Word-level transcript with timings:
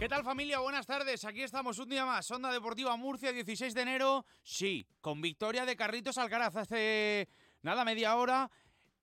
¿Qué 0.00 0.08
tal 0.08 0.24
familia? 0.24 0.60
Buenas 0.60 0.86
tardes. 0.86 1.26
Aquí 1.26 1.42
estamos 1.42 1.78
un 1.78 1.90
día 1.90 2.06
más. 2.06 2.30
Onda 2.30 2.50
Deportiva 2.50 2.96
Murcia, 2.96 3.34
16 3.34 3.74
de 3.74 3.82
enero. 3.82 4.24
Sí, 4.42 4.86
con 5.02 5.20
victoria 5.20 5.66
de 5.66 5.76
Carlitos 5.76 6.16
Alcaraz 6.16 6.56
hace 6.56 7.28
nada, 7.60 7.84
media 7.84 8.16
hora. 8.16 8.50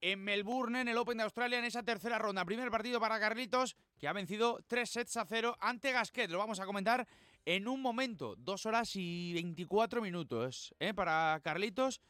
En 0.02 0.24
Melbourne, 0.24 0.82
en 0.82 0.88
el 0.88 0.98
Open 0.98 1.20
de 1.20 1.26
Australia, 1.26 1.60
en 1.60 1.66
esa 1.66 1.84
tercera 1.84 2.18
ronda. 2.18 2.44
Primer 2.46 2.72
partido 2.72 3.00
para 3.00 3.20
Carlitos, 3.20 3.76
que 4.00 4.08
ha 4.08 4.14
vencido 4.14 4.60
3 4.66 4.90
sets 4.90 5.18
a 5.18 5.26
0 5.26 5.56
ante 5.62 5.92
Gasquet. 5.92 6.32
Lo 6.32 6.40
vamos 6.40 6.60
a 6.60 6.66
comentar 6.66 7.08
en 7.46 7.68
un 7.68 7.80
momento. 7.80 8.36
Dos 8.36 8.66
horas 8.66 8.96
y 8.96 9.34
24 9.34 10.02
minutos 10.02 10.74
¿eh? 10.80 10.96
para 10.96 11.40
Carlitos, 11.44 12.02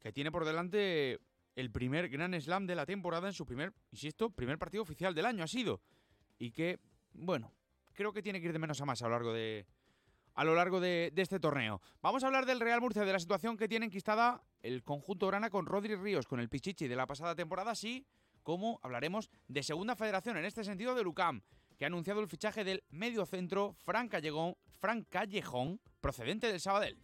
que 0.00 0.12
tiene 0.12 0.30
por 0.30 0.44
delante 0.44 1.18
el 1.56 1.70
primer 1.72 2.10
Gran 2.10 2.38
Slam 2.38 2.66
de 2.66 2.74
la 2.74 2.84
temporada 2.84 3.28
en 3.28 3.32
su 3.32 3.46
primer, 3.46 3.72
insisto, 3.90 4.28
primer 4.28 4.58
partido 4.58 4.82
oficial 4.82 5.14
del 5.14 5.24
año 5.24 5.44
ha 5.44 5.48
sido. 5.48 5.80
Y 6.38 6.50
que, 6.50 6.78
bueno, 7.14 7.54
creo 7.92 8.12
que 8.12 8.22
tiene 8.22 8.40
que 8.40 8.46
ir 8.46 8.52
de 8.52 8.58
menos 8.58 8.80
a 8.80 8.84
más 8.84 9.02
a 9.02 9.06
lo 9.06 9.12
largo 9.12 9.32
de, 9.32 9.66
a 10.34 10.44
lo 10.44 10.54
largo 10.54 10.80
de, 10.80 11.12
este 11.16 11.40
torneo. 11.40 11.80
Vamos 12.00 12.24
a 12.24 12.26
hablar 12.26 12.46
del 12.46 12.60
Real 12.60 12.80
Murcia, 12.80 13.04
de 13.04 13.12
la 13.12 13.18
situación 13.18 13.56
que 13.56 13.68
tiene 13.68 13.86
enquistada 13.86 14.42
el 14.62 14.82
conjunto 14.82 15.26
grana 15.26 15.50
con 15.50 15.66
Rodri 15.66 15.96
Ríos, 15.96 16.26
con 16.26 16.40
el 16.40 16.48
Pichichi 16.48 16.88
de 16.88 16.96
la 16.96 17.06
pasada 17.06 17.34
temporada, 17.34 17.74
sí, 17.74 18.06
como 18.42 18.80
hablaremos 18.82 19.30
de 19.48 19.62
Segunda 19.62 19.96
Federación, 19.96 20.36
en 20.36 20.44
este 20.44 20.64
sentido 20.64 20.94
de 20.94 21.02
Lucam, 21.02 21.42
que 21.76 21.84
ha 21.84 21.88
anunciado 21.88 22.20
el 22.20 22.28
fichaje 22.28 22.64
del 22.64 22.82
medio 22.90 23.26
centro 23.26 23.74
Fran 23.84 24.08
Callejón, 24.08 24.56
Fran 24.78 25.04
Callejón 25.04 25.80
procedente 26.00 26.48
del 26.48 26.60
Sabadell. 26.60 26.98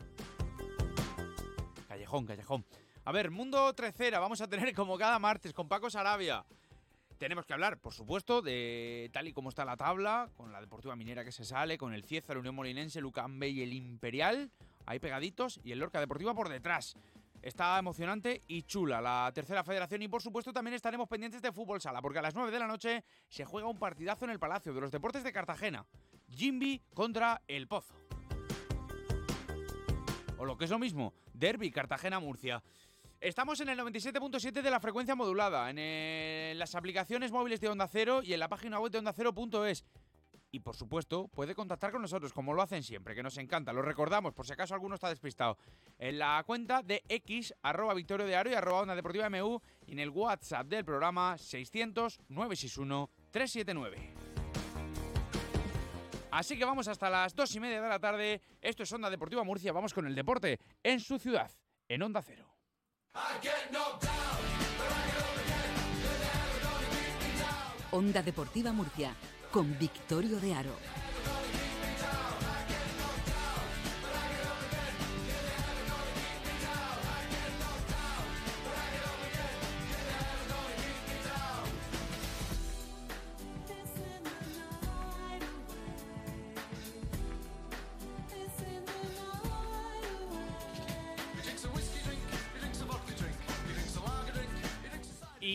Callejón, 1.86 2.26
Callejón. 2.26 2.66
A 3.04 3.12
ver, 3.12 3.30
Mundo 3.30 3.72
Trecera, 3.74 4.18
vamos 4.18 4.40
a 4.40 4.48
tener 4.48 4.74
como 4.74 4.98
cada 4.98 5.18
martes 5.18 5.52
con 5.52 5.68
Paco 5.68 5.88
Sarabia 5.88 6.44
tenemos 7.18 7.44
que 7.44 7.52
hablar, 7.52 7.78
por 7.78 7.92
supuesto, 7.92 8.42
de 8.42 9.10
tal 9.12 9.28
y 9.28 9.32
como 9.32 9.48
está 9.48 9.64
la 9.64 9.76
tabla, 9.76 10.30
con 10.36 10.52
la 10.52 10.60
Deportiva 10.60 10.96
Minera 10.96 11.24
que 11.24 11.32
se 11.32 11.44
sale, 11.44 11.76
con 11.76 11.92
el 11.92 12.04
Cieza, 12.04 12.32
la 12.32 12.40
Unión 12.40 12.54
Molinense, 12.54 13.00
Lucambe 13.00 13.48
y 13.48 13.62
el 13.62 13.72
Imperial, 13.72 14.50
ahí 14.86 14.98
pegaditos, 14.98 15.60
y 15.64 15.72
el 15.72 15.80
Lorca 15.80 16.00
Deportiva 16.00 16.34
por 16.34 16.48
detrás. 16.48 16.96
Está 17.42 17.78
emocionante 17.78 18.42
y 18.48 18.62
chula 18.62 19.00
la 19.00 19.30
tercera 19.32 19.62
federación 19.62 20.02
y 20.02 20.08
por 20.08 20.22
supuesto 20.22 20.52
también 20.52 20.74
estaremos 20.74 21.08
pendientes 21.08 21.40
de 21.40 21.52
fútbol 21.52 21.80
sala 21.80 22.02
porque 22.02 22.18
a 22.18 22.22
las 22.22 22.34
9 22.34 22.50
de 22.50 22.58
la 22.58 22.66
noche 22.66 23.04
se 23.28 23.44
juega 23.44 23.68
un 23.68 23.78
partidazo 23.78 24.24
en 24.24 24.32
el 24.32 24.40
Palacio 24.40 24.74
de 24.74 24.80
los 24.80 24.90
Deportes 24.90 25.22
de 25.22 25.32
Cartagena. 25.32 25.86
Jimby 26.30 26.82
contra 26.94 27.42
El 27.46 27.68
Pozo. 27.68 27.94
O 30.36 30.44
lo 30.44 30.56
que 30.56 30.64
es 30.64 30.70
lo 30.70 30.78
mismo, 30.78 31.14
Derby 31.32 31.70
Cartagena-Murcia. 31.70 32.62
Estamos 33.20 33.60
en 33.60 33.68
el 33.68 33.76
97.7 33.80 34.62
de 34.62 34.70
la 34.70 34.78
frecuencia 34.78 35.16
modulada, 35.16 35.68
en, 35.70 36.56
las 36.56 36.76
aplicaciones 36.76 37.32
móviles 37.32 37.60
de 37.60 37.68
Onda 37.68 37.88
Cero 37.88 38.20
y 38.22 38.32
en 38.32 38.38
la 38.38 38.48
página 38.48 38.78
web 38.78 38.92
de 38.92 38.98
Onda 38.98 39.12
Cero.es. 39.12 39.84
Y 40.52 40.60
por 40.60 40.76
supuesto, 40.76 41.26
puede 41.26 41.56
contactar 41.56 41.90
con 41.90 42.00
nosotros, 42.00 42.32
como 42.32 42.54
lo 42.54 42.62
hacen 42.62 42.84
siempre, 42.84 43.16
que 43.16 43.24
nos 43.24 43.36
encanta. 43.38 43.72
Lo 43.72 43.82
recordamos, 43.82 44.34
por 44.34 44.46
si 44.46 44.52
acaso 44.52 44.72
alguno 44.72 44.94
está 44.94 45.08
despistado. 45.08 45.58
En 45.98 46.20
la 46.20 46.40
cuenta 46.46 46.84
de 46.84 47.02
X, 47.08 47.52
arroba 47.60 47.92
Victorio 47.92 48.24
de 48.24 48.32
y 48.32 48.54
arroba 48.54 48.82
Onda 48.82 48.94
Deportiva 48.94 49.28
MU, 49.28 49.60
y 49.84 49.92
en 49.92 49.98
el 49.98 50.10
WhatsApp 50.10 50.68
del 50.68 50.84
programa 50.84 51.34
600-961-379. 51.34 54.12
Así 56.30 56.56
que 56.56 56.64
vamos 56.64 56.86
hasta 56.86 57.10
las 57.10 57.34
dos 57.34 57.52
y 57.56 57.58
media 57.58 57.82
de 57.82 57.88
la 57.88 57.98
tarde. 57.98 58.40
Esto 58.62 58.84
es 58.84 58.92
Onda 58.92 59.10
Deportiva 59.10 59.42
Murcia. 59.42 59.72
Vamos 59.72 59.92
con 59.92 60.06
el 60.06 60.14
deporte 60.14 60.60
en 60.84 61.00
su 61.00 61.18
ciudad, 61.18 61.50
en 61.88 62.00
Onda 62.02 62.22
Cero. 62.22 62.57
Onda 67.90 68.22
Deportiva 68.22 68.72
Murcia, 68.72 69.14
con 69.50 69.78
Victorio 69.78 70.38
de 70.38 70.54
Aro. 70.54 71.07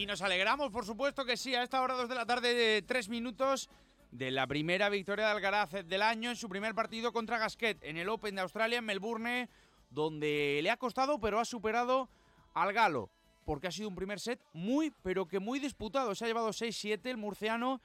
Y 0.03 0.05
nos 0.05 0.21
alegramos, 0.21 0.69
por 0.69 0.85
supuesto 0.85 1.23
que 1.23 1.37
sí, 1.37 1.55
a 1.55 1.63
esta 1.63 1.81
hora 1.81 1.93
dos 1.93 2.09
de 2.09 2.15
la 2.15 2.25
tarde 2.25 2.53
de 2.53 2.81
tres 2.81 3.07
minutos 3.07 3.69
de 4.11 4.31
la 4.31 4.45
primera 4.47 4.89
victoria 4.89 5.27
de 5.27 5.31
Alcaraz 5.31 5.71
del 5.85 6.01
año 6.01 6.29
en 6.29 6.35
su 6.35 6.49
primer 6.49 6.75
partido 6.75 7.13
contra 7.13 7.37
Gasquet 7.37 7.81
en 7.83 7.95
el 7.95 8.09
Open 8.09 8.35
de 8.35 8.41
Australia 8.41 8.79
en 8.79 8.85
Melbourne, 8.85 9.47
donde 9.91 10.59
le 10.61 10.69
ha 10.69 10.75
costado 10.75 11.21
pero 11.21 11.39
ha 11.39 11.45
superado 11.45 12.09
al 12.53 12.73
galo, 12.73 13.09
porque 13.45 13.67
ha 13.67 13.71
sido 13.71 13.87
un 13.87 13.95
primer 13.95 14.19
set 14.19 14.41
muy, 14.51 14.91
pero 15.03 15.25
que 15.25 15.39
muy 15.39 15.59
disputado. 15.59 16.13
Se 16.15 16.25
ha 16.25 16.27
llevado 16.27 16.49
6-7 16.49 16.99
el 17.05 17.15
murciano 17.15 17.79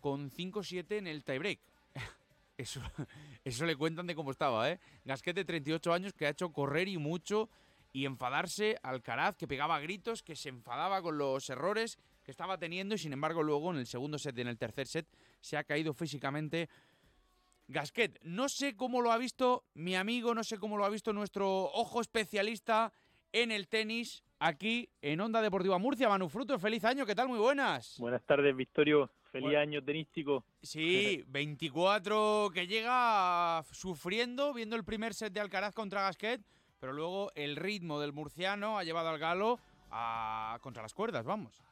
con 0.00 0.30
5-7 0.30 0.92
en 0.92 1.08
el 1.08 1.24
tiebreak. 1.24 1.58
Eso, 2.56 2.80
eso 3.42 3.66
le 3.66 3.74
cuentan 3.74 4.06
de 4.06 4.14
cómo 4.14 4.30
estaba, 4.30 4.70
¿eh? 4.70 4.78
Gasquet 5.04 5.34
de 5.34 5.44
38 5.44 5.92
años 5.92 6.12
que 6.12 6.26
ha 6.26 6.30
hecho 6.30 6.52
correr 6.52 6.86
y 6.86 6.98
mucho 6.98 7.48
y 7.92 8.04
enfadarse 8.06 8.76
Alcaraz, 8.82 9.36
que 9.36 9.48
pegaba 9.48 9.80
gritos, 9.80 10.22
que 10.22 10.36
se 10.36 10.48
enfadaba 10.48 11.02
con 11.02 11.18
los 11.18 11.48
errores 11.50 11.98
que 12.22 12.30
estaba 12.30 12.58
teniendo 12.58 12.94
y 12.94 12.98
sin 12.98 13.12
embargo 13.12 13.42
luego 13.42 13.70
en 13.70 13.78
el 13.78 13.86
segundo 13.86 14.18
set 14.18 14.36
y 14.36 14.42
en 14.42 14.48
el 14.48 14.58
tercer 14.58 14.86
set 14.86 15.06
se 15.40 15.56
ha 15.56 15.64
caído 15.64 15.94
físicamente 15.94 16.68
Gasquet. 17.68 18.18
No 18.22 18.48
sé 18.48 18.76
cómo 18.76 19.00
lo 19.00 19.12
ha 19.12 19.18
visto 19.18 19.64
mi 19.74 19.94
amigo, 19.94 20.34
no 20.34 20.44
sé 20.44 20.58
cómo 20.58 20.76
lo 20.76 20.84
ha 20.84 20.90
visto 20.90 21.12
nuestro 21.12 21.64
ojo 21.64 22.00
especialista 22.00 22.92
en 23.32 23.50
el 23.50 23.68
tenis 23.68 24.22
aquí 24.38 24.88
en 25.02 25.20
Onda 25.20 25.42
Deportiva 25.42 25.78
Murcia. 25.78 26.08
Manu 26.08 26.28
Fruto, 26.28 26.58
feliz 26.58 26.84
año, 26.84 27.04
¿qué 27.04 27.14
tal? 27.14 27.28
Muy 27.28 27.38
buenas. 27.38 27.96
Buenas 27.98 28.22
tardes, 28.24 28.54
Victorio. 28.56 29.10
Feliz 29.30 29.56
año 29.56 29.84
tenístico. 29.84 30.44
Sí, 30.62 31.22
24 31.28 32.50
que 32.52 32.66
llega 32.66 33.62
sufriendo, 33.72 34.54
viendo 34.54 34.74
el 34.74 34.84
primer 34.84 35.12
set 35.12 35.32
de 35.32 35.40
Alcaraz 35.40 35.74
contra 35.74 36.00
Gasquet 36.02 36.40
pero 36.80 36.92
luego 36.92 37.30
el 37.34 37.56
ritmo 37.56 38.00
del 38.00 38.12
murciano 38.12 38.78
ha 38.78 38.84
llevado 38.84 39.08
al 39.08 39.18
galo 39.18 39.58
a 39.90 40.58
contra 40.60 40.82
las 40.82 40.94
cuerdas, 40.94 41.24
vamos. 41.24 41.62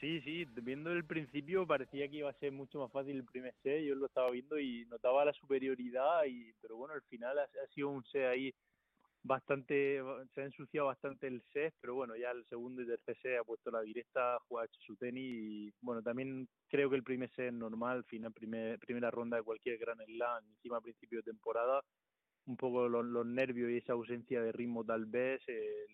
Sí, 0.00 0.20
sí, 0.20 0.44
viendo 0.62 0.92
el 0.92 1.06
principio 1.06 1.66
parecía 1.66 2.08
que 2.08 2.18
iba 2.18 2.28
a 2.28 2.34
ser 2.34 2.52
mucho 2.52 2.80
más 2.80 2.92
fácil 2.92 3.16
el 3.16 3.24
primer 3.24 3.54
set, 3.62 3.82
yo 3.82 3.94
lo 3.94 4.06
estaba 4.06 4.30
viendo 4.30 4.58
y 4.58 4.84
notaba 4.86 5.24
la 5.24 5.32
superioridad, 5.32 6.24
y 6.26 6.52
pero 6.60 6.76
bueno, 6.76 6.94
al 6.94 7.02
final 7.02 7.38
ha, 7.38 7.48
sido 7.74 7.88
un 7.88 8.04
set 8.04 8.26
ahí 8.26 8.54
bastante, 9.22 10.02
se 10.34 10.42
ha 10.42 10.44
ensuciado 10.44 10.88
bastante 10.88 11.26
el 11.26 11.42
set, 11.50 11.74
pero 11.80 11.94
bueno, 11.94 12.14
ya 12.14 12.30
el 12.30 12.44
segundo 12.46 12.82
y 12.82 12.86
tercer 12.86 13.16
set 13.22 13.38
ha 13.40 13.44
puesto 13.44 13.70
la 13.70 13.80
directa, 13.80 14.36
ha 14.36 14.40
jugado 14.40 14.68
su 14.86 14.96
tenis 14.96 15.24
y 15.24 15.72
bueno, 15.80 16.02
también 16.02 16.46
creo 16.68 16.90
que 16.90 16.96
el 16.96 17.02
primer 17.02 17.30
set 17.30 17.46
es 17.46 17.54
normal, 17.54 18.04
final, 18.04 18.32
primer, 18.32 18.78
primera 18.78 19.10
ronda 19.10 19.38
de 19.38 19.44
cualquier 19.44 19.78
gran 19.78 19.98
slam, 20.04 20.44
encima 20.56 20.76
a 20.76 20.82
principio 20.82 21.20
de 21.20 21.32
temporada, 21.32 21.82
un 22.46 22.56
poco 22.56 22.88
los, 22.88 23.26
nervios 23.26 23.70
y 23.70 23.78
esa 23.78 23.92
ausencia 23.92 24.40
de 24.40 24.52
ritmo 24.52 24.84
tal 24.84 25.06
vez 25.06 25.42
eh, 25.48 25.86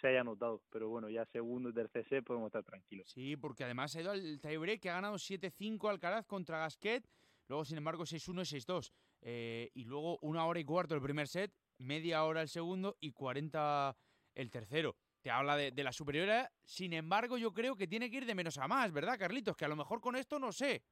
se 0.00 0.08
haya 0.08 0.24
notado. 0.24 0.62
Pero 0.70 0.88
bueno, 0.88 1.08
ya 1.08 1.24
segundo 1.26 1.68
y 1.68 1.74
tercer 1.74 2.06
set 2.08 2.24
podemos 2.24 2.48
estar 2.48 2.64
tranquilos. 2.64 3.08
Sí, 3.10 3.36
porque 3.36 3.64
además 3.64 3.94
ha 3.94 4.00
ido 4.00 4.10
al 4.10 4.40
tiebreak 4.40 4.80
que 4.80 4.90
ha 4.90 4.94
ganado 4.94 5.16
7-5 5.16 5.88
Alcaraz 5.88 6.26
contra 6.26 6.58
Gasquet. 6.58 7.06
Luego, 7.48 7.64
sin 7.64 7.76
embargo, 7.76 8.04
6-1 8.04 8.42
y 8.42 8.60
6-2. 8.60 8.92
Eh, 9.20 9.70
y 9.74 9.84
luego 9.84 10.18
una 10.20 10.46
hora 10.46 10.60
y 10.60 10.64
cuarto 10.64 10.94
el 10.94 11.02
primer 11.02 11.28
set, 11.28 11.52
media 11.78 12.24
hora 12.24 12.42
el 12.42 12.48
segundo 12.48 12.96
y 13.00 13.12
40 13.12 13.96
el 14.34 14.50
tercero. 14.50 14.96
Te 15.20 15.30
habla 15.30 15.56
de, 15.56 15.70
de 15.70 15.84
la 15.84 15.92
superioridad. 15.92 16.50
Sin 16.64 16.92
embargo, 16.92 17.38
yo 17.38 17.52
creo 17.52 17.76
que 17.76 17.86
tiene 17.86 18.10
que 18.10 18.18
ir 18.18 18.26
de 18.26 18.34
menos 18.34 18.58
a 18.58 18.68
más, 18.68 18.92
¿verdad, 18.92 19.18
Carlitos? 19.18 19.56
Que 19.56 19.64
a 19.64 19.68
lo 19.68 19.76
mejor 19.76 20.00
con 20.00 20.16
esto 20.16 20.38
no 20.38 20.52
sé. 20.52 20.82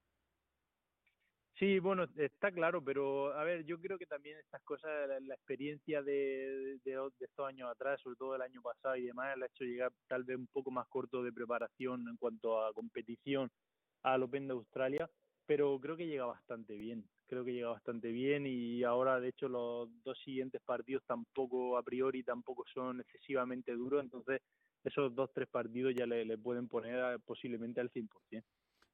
Sí, 1.62 1.78
bueno, 1.78 2.08
está 2.16 2.50
claro, 2.50 2.82
pero 2.82 3.32
a 3.34 3.44
ver, 3.44 3.64
yo 3.64 3.80
creo 3.80 3.96
que 3.96 4.06
también 4.06 4.36
estas 4.36 4.60
cosas, 4.62 4.90
la, 5.22 5.34
experiencia 5.34 6.02
de, 6.02 6.80
estos 6.84 7.46
años 7.46 7.70
atrás, 7.70 8.00
sobre 8.02 8.16
todo 8.16 8.34
el 8.34 8.42
año 8.42 8.60
pasado 8.60 8.96
y 8.96 9.04
demás, 9.04 9.38
le 9.38 9.44
ha 9.44 9.46
hecho 9.46 9.62
llegar 9.62 9.92
tal 10.08 10.24
vez 10.24 10.38
un 10.38 10.48
poco 10.48 10.72
más 10.72 10.88
corto 10.88 11.22
de 11.22 11.32
preparación 11.32 12.08
en 12.08 12.16
cuanto 12.16 12.60
a 12.60 12.72
competición 12.72 13.48
al 14.02 14.24
Open 14.24 14.48
de 14.48 14.54
Australia, 14.54 15.08
pero 15.46 15.78
creo 15.78 15.96
que 15.96 16.08
llega 16.08 16.24
bastante 16.24 16.76
bien, 16.76 17.08
creo 17.28 17.44
que 17.44 17.52
llega 17.52 17.68
bastante 17.68 18.10
bien 18.10 18.44
y 18.44 18.82
ahora 18.82 19.20
de 19.20 19.28
hecho 19.28 19.48
los 19.48 19.88
dos 20.02 20.18
siguientes 20.24 20.60
partidos 20.62 21.04
tampoco 21.06 21.78
a 21.78 21.84
priori 21.84 22.24
tampoco 22.24 22.64
son 22.74 23.02
excesivamente 23.02 23.70
duros, 23.70 24.02
entonces 24.02 24.40
esos 24.82 25.14
dos, 25.14 25.30
tres 25.32 25.46
partidos 25.48 25.94
ya 25.94 26.06
le, 26.06 26.36
pueden 26.38 26.66
poner 26.66 27.20
posiblemente 27.20 27.80
al 27.80 27.92
100%. 27.92 28.42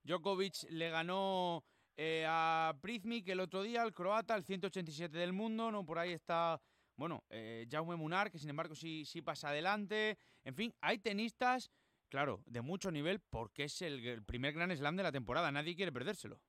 Djokovic 0.05 0.65
le 0.69 0.91
ganó 0.91 1.65
eh, 2.01 2.25
a 2.29 2.79
Prizmik 2.81 3.29
el 3.29 3.41
otro 3.41 3.61
día, 3.61 3.83
el 3.83 3.93
croata, 3.93 4.37
el 4.37 4.45
187 4.45 5.19
del 5.19 5.33
mundo, 5.33 5.73
¿no? 5.73 5.85
Por 5.85 5.99
ahí 5.99 6.13
está, 6.13 6.61
bueno, 6.95 7.25
eh, 7.29 7.67
Jaume 7.69 7.97
Munar, 7.97 8.31
que 8.31 8.39
sin 8.39 8.51
embargo 8.51 8.77
sí, 8.77 9.05
sí 9.05 9.21
pasa 9.21 9.49
adelante. 9.49 10.17
En 10.45 10.55
fin, 10.55 10.73
hay 10.81 10.99
tenistas, 10.99 11.73
claro, 12.09 12.41
de 12.47 12.61
mucho 12.61 12.93
nivel, 12.93 13.19
porque 13.19 13.65
es 13.65 13.83
el, 13.83 14.23
primer 14.23 14.53
gran 14.53 14.71
slam 14.77 14.95
de 14.95 15.03
la 15.03 15.11
temporada, 15.11 15.51
nadie 15.51 15.75
quiere 15.75 15.91
perdérselo. 15.91 16.41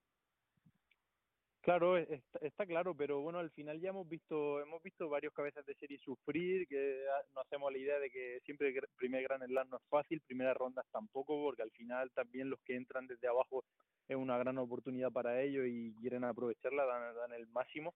Claro, 1.62 1.98
está, 1.98 2.68
claro, 2.68 2.94
pero 2.96 3.20
bueno, 3.22 3.40
al 3.40 3.50
final 3.50 3.80
ya 3.82 3.90
hemos 3.90 4.08
visto 4.08 4.62
hemos 4.62 4.82
visto 4.84 5.10
varios 5.10 5.34
cabezas 5.34 5.66
de 5.66 5.74
serie 5.76 5.98
sufrir, 5.98 6.68
que 6.68 7.04
nos 7.34 7.46
hacemos 7.46 7.72
la 7.72 7.78
idea 7.80 7.98
de 8.00 8.12
que 8.12 8.40
siempre 8.46 8.70
el 8.70 8.88
primer 8.96 9.24
Gran 9.24 9.42
Slam 9.42 9.70
no 9.70 9.78
es 9.78 9.84
fácil, 9.90 10.22
primeras 10.22 10.56
rondas 10.56 10.86
tampoco, 10.92 11.42
porque 11.42 11.64
al 11.64 11.72
final 11.72 12.12
también 12.12 12.52
los 12.52 12.60
que 12.62 12.76
entran 12.76 13.08
desde 13.08 13.28
abajo 13.28 13.66
es 14.10 14.18
una 14.18 14.38
gran 14.38 14.58
oportunidad 14.58 15.12
para 15.12 15.42
ellos 15.42 15.66
y 15.68 15.94
quieren 16.02 16.26
aprovecharla, 16.26 16.86
dan, 16.86 17.16
dan 17.16 17.32
el 17.34 17.48
máximo. 17.48 17.94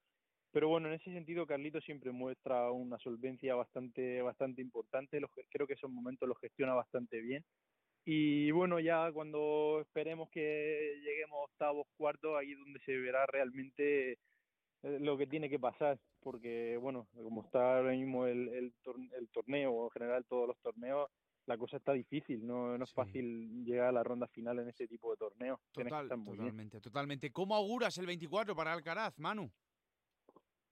Pero 0.51 0.69
bueno, 0.69 0.87
en 0.87 0.93
ese 0.93 1.11
sentido 1.11 1.45
Carlito 1.45 1.81
siempre 1.81 2.11
muestra 2.11 2.71
una 2.71 2.97
solvencia 2.99 3.55
bastante 3.55 4.21
bastante 4.21 4.61
importante, 4.61 5.19
los, 5.19 5.31
creo 5.49 5.67
que 5.67 5.73
esos 5.73 5.89
momentos 5.89 6.29
los 6.29 6.39
gestiona 6.39 6.73
bastante 6.73 7.19
bien 7.19 7.43
y 8.05 8.51
bueno, 8.51 8.79
ya 8.79 9.11
cuando 9.13 9.79
esperemos 9.81 10.29
que 10.29 10.99
lleguemos 11.01 11.39
a 11.39 11.43
octavos, 11.45 11.87
cuartos, 11.95 12.35
ahí 12.37 12.51
es 12.51 12.59
donde 12.59 12.79
se 12.81 12.97
verá 12.97 13.25
realmente 13.25 14.13
eh, 14.13 14.99
lo 14.99 15.17
que 15.17 15.25
tiene 15.25 15.49
que 15.49 15.59
pasar, 15.59 15.97
porque 16.21 16.77
bueno, 16.77 17.07
como 17.13 17.43
está 17.45 17.77
ahora 17.77 17.91
mismo 17.91 18.27
el, 18.27 18.49
el, 18.49 18.73
torneo, 19.31 19.85
en 19.85 19.89
general 19.91 20.25
todos 20.25 20.49
los 20.49 20.57
torneos, 20.59 21.09
la 21.45 21.57
cosa 21.57 21.77
está 21.77 21.93
difícil, 21.93 22.45
no, 22.45 22.77
no 22.77 22.83
es 22.83 22.93
fácil 22.93 23.65
llegar 23.65 23.87
a 23.87 23.91
la 23.91 24.03
ronda 24.03 24.27
final 24.27 24.59
en 24.59 24.69
ese 24.69 24.87
tipo 24.87 25.11
de 25.11 25.17
torneos. 25.17 25.59
Total, 25.71 26.07
totalmente, 26.07 26.79
totalmente. 26.79 27.31
¿Cómo 27.31 27.55
auguras 27.55 27.97
el 27.97 28.05
24 28.05 28.55
para 28.55 28.73
Alcaraz, 28.73 29.19
Manu? 29.19 29.51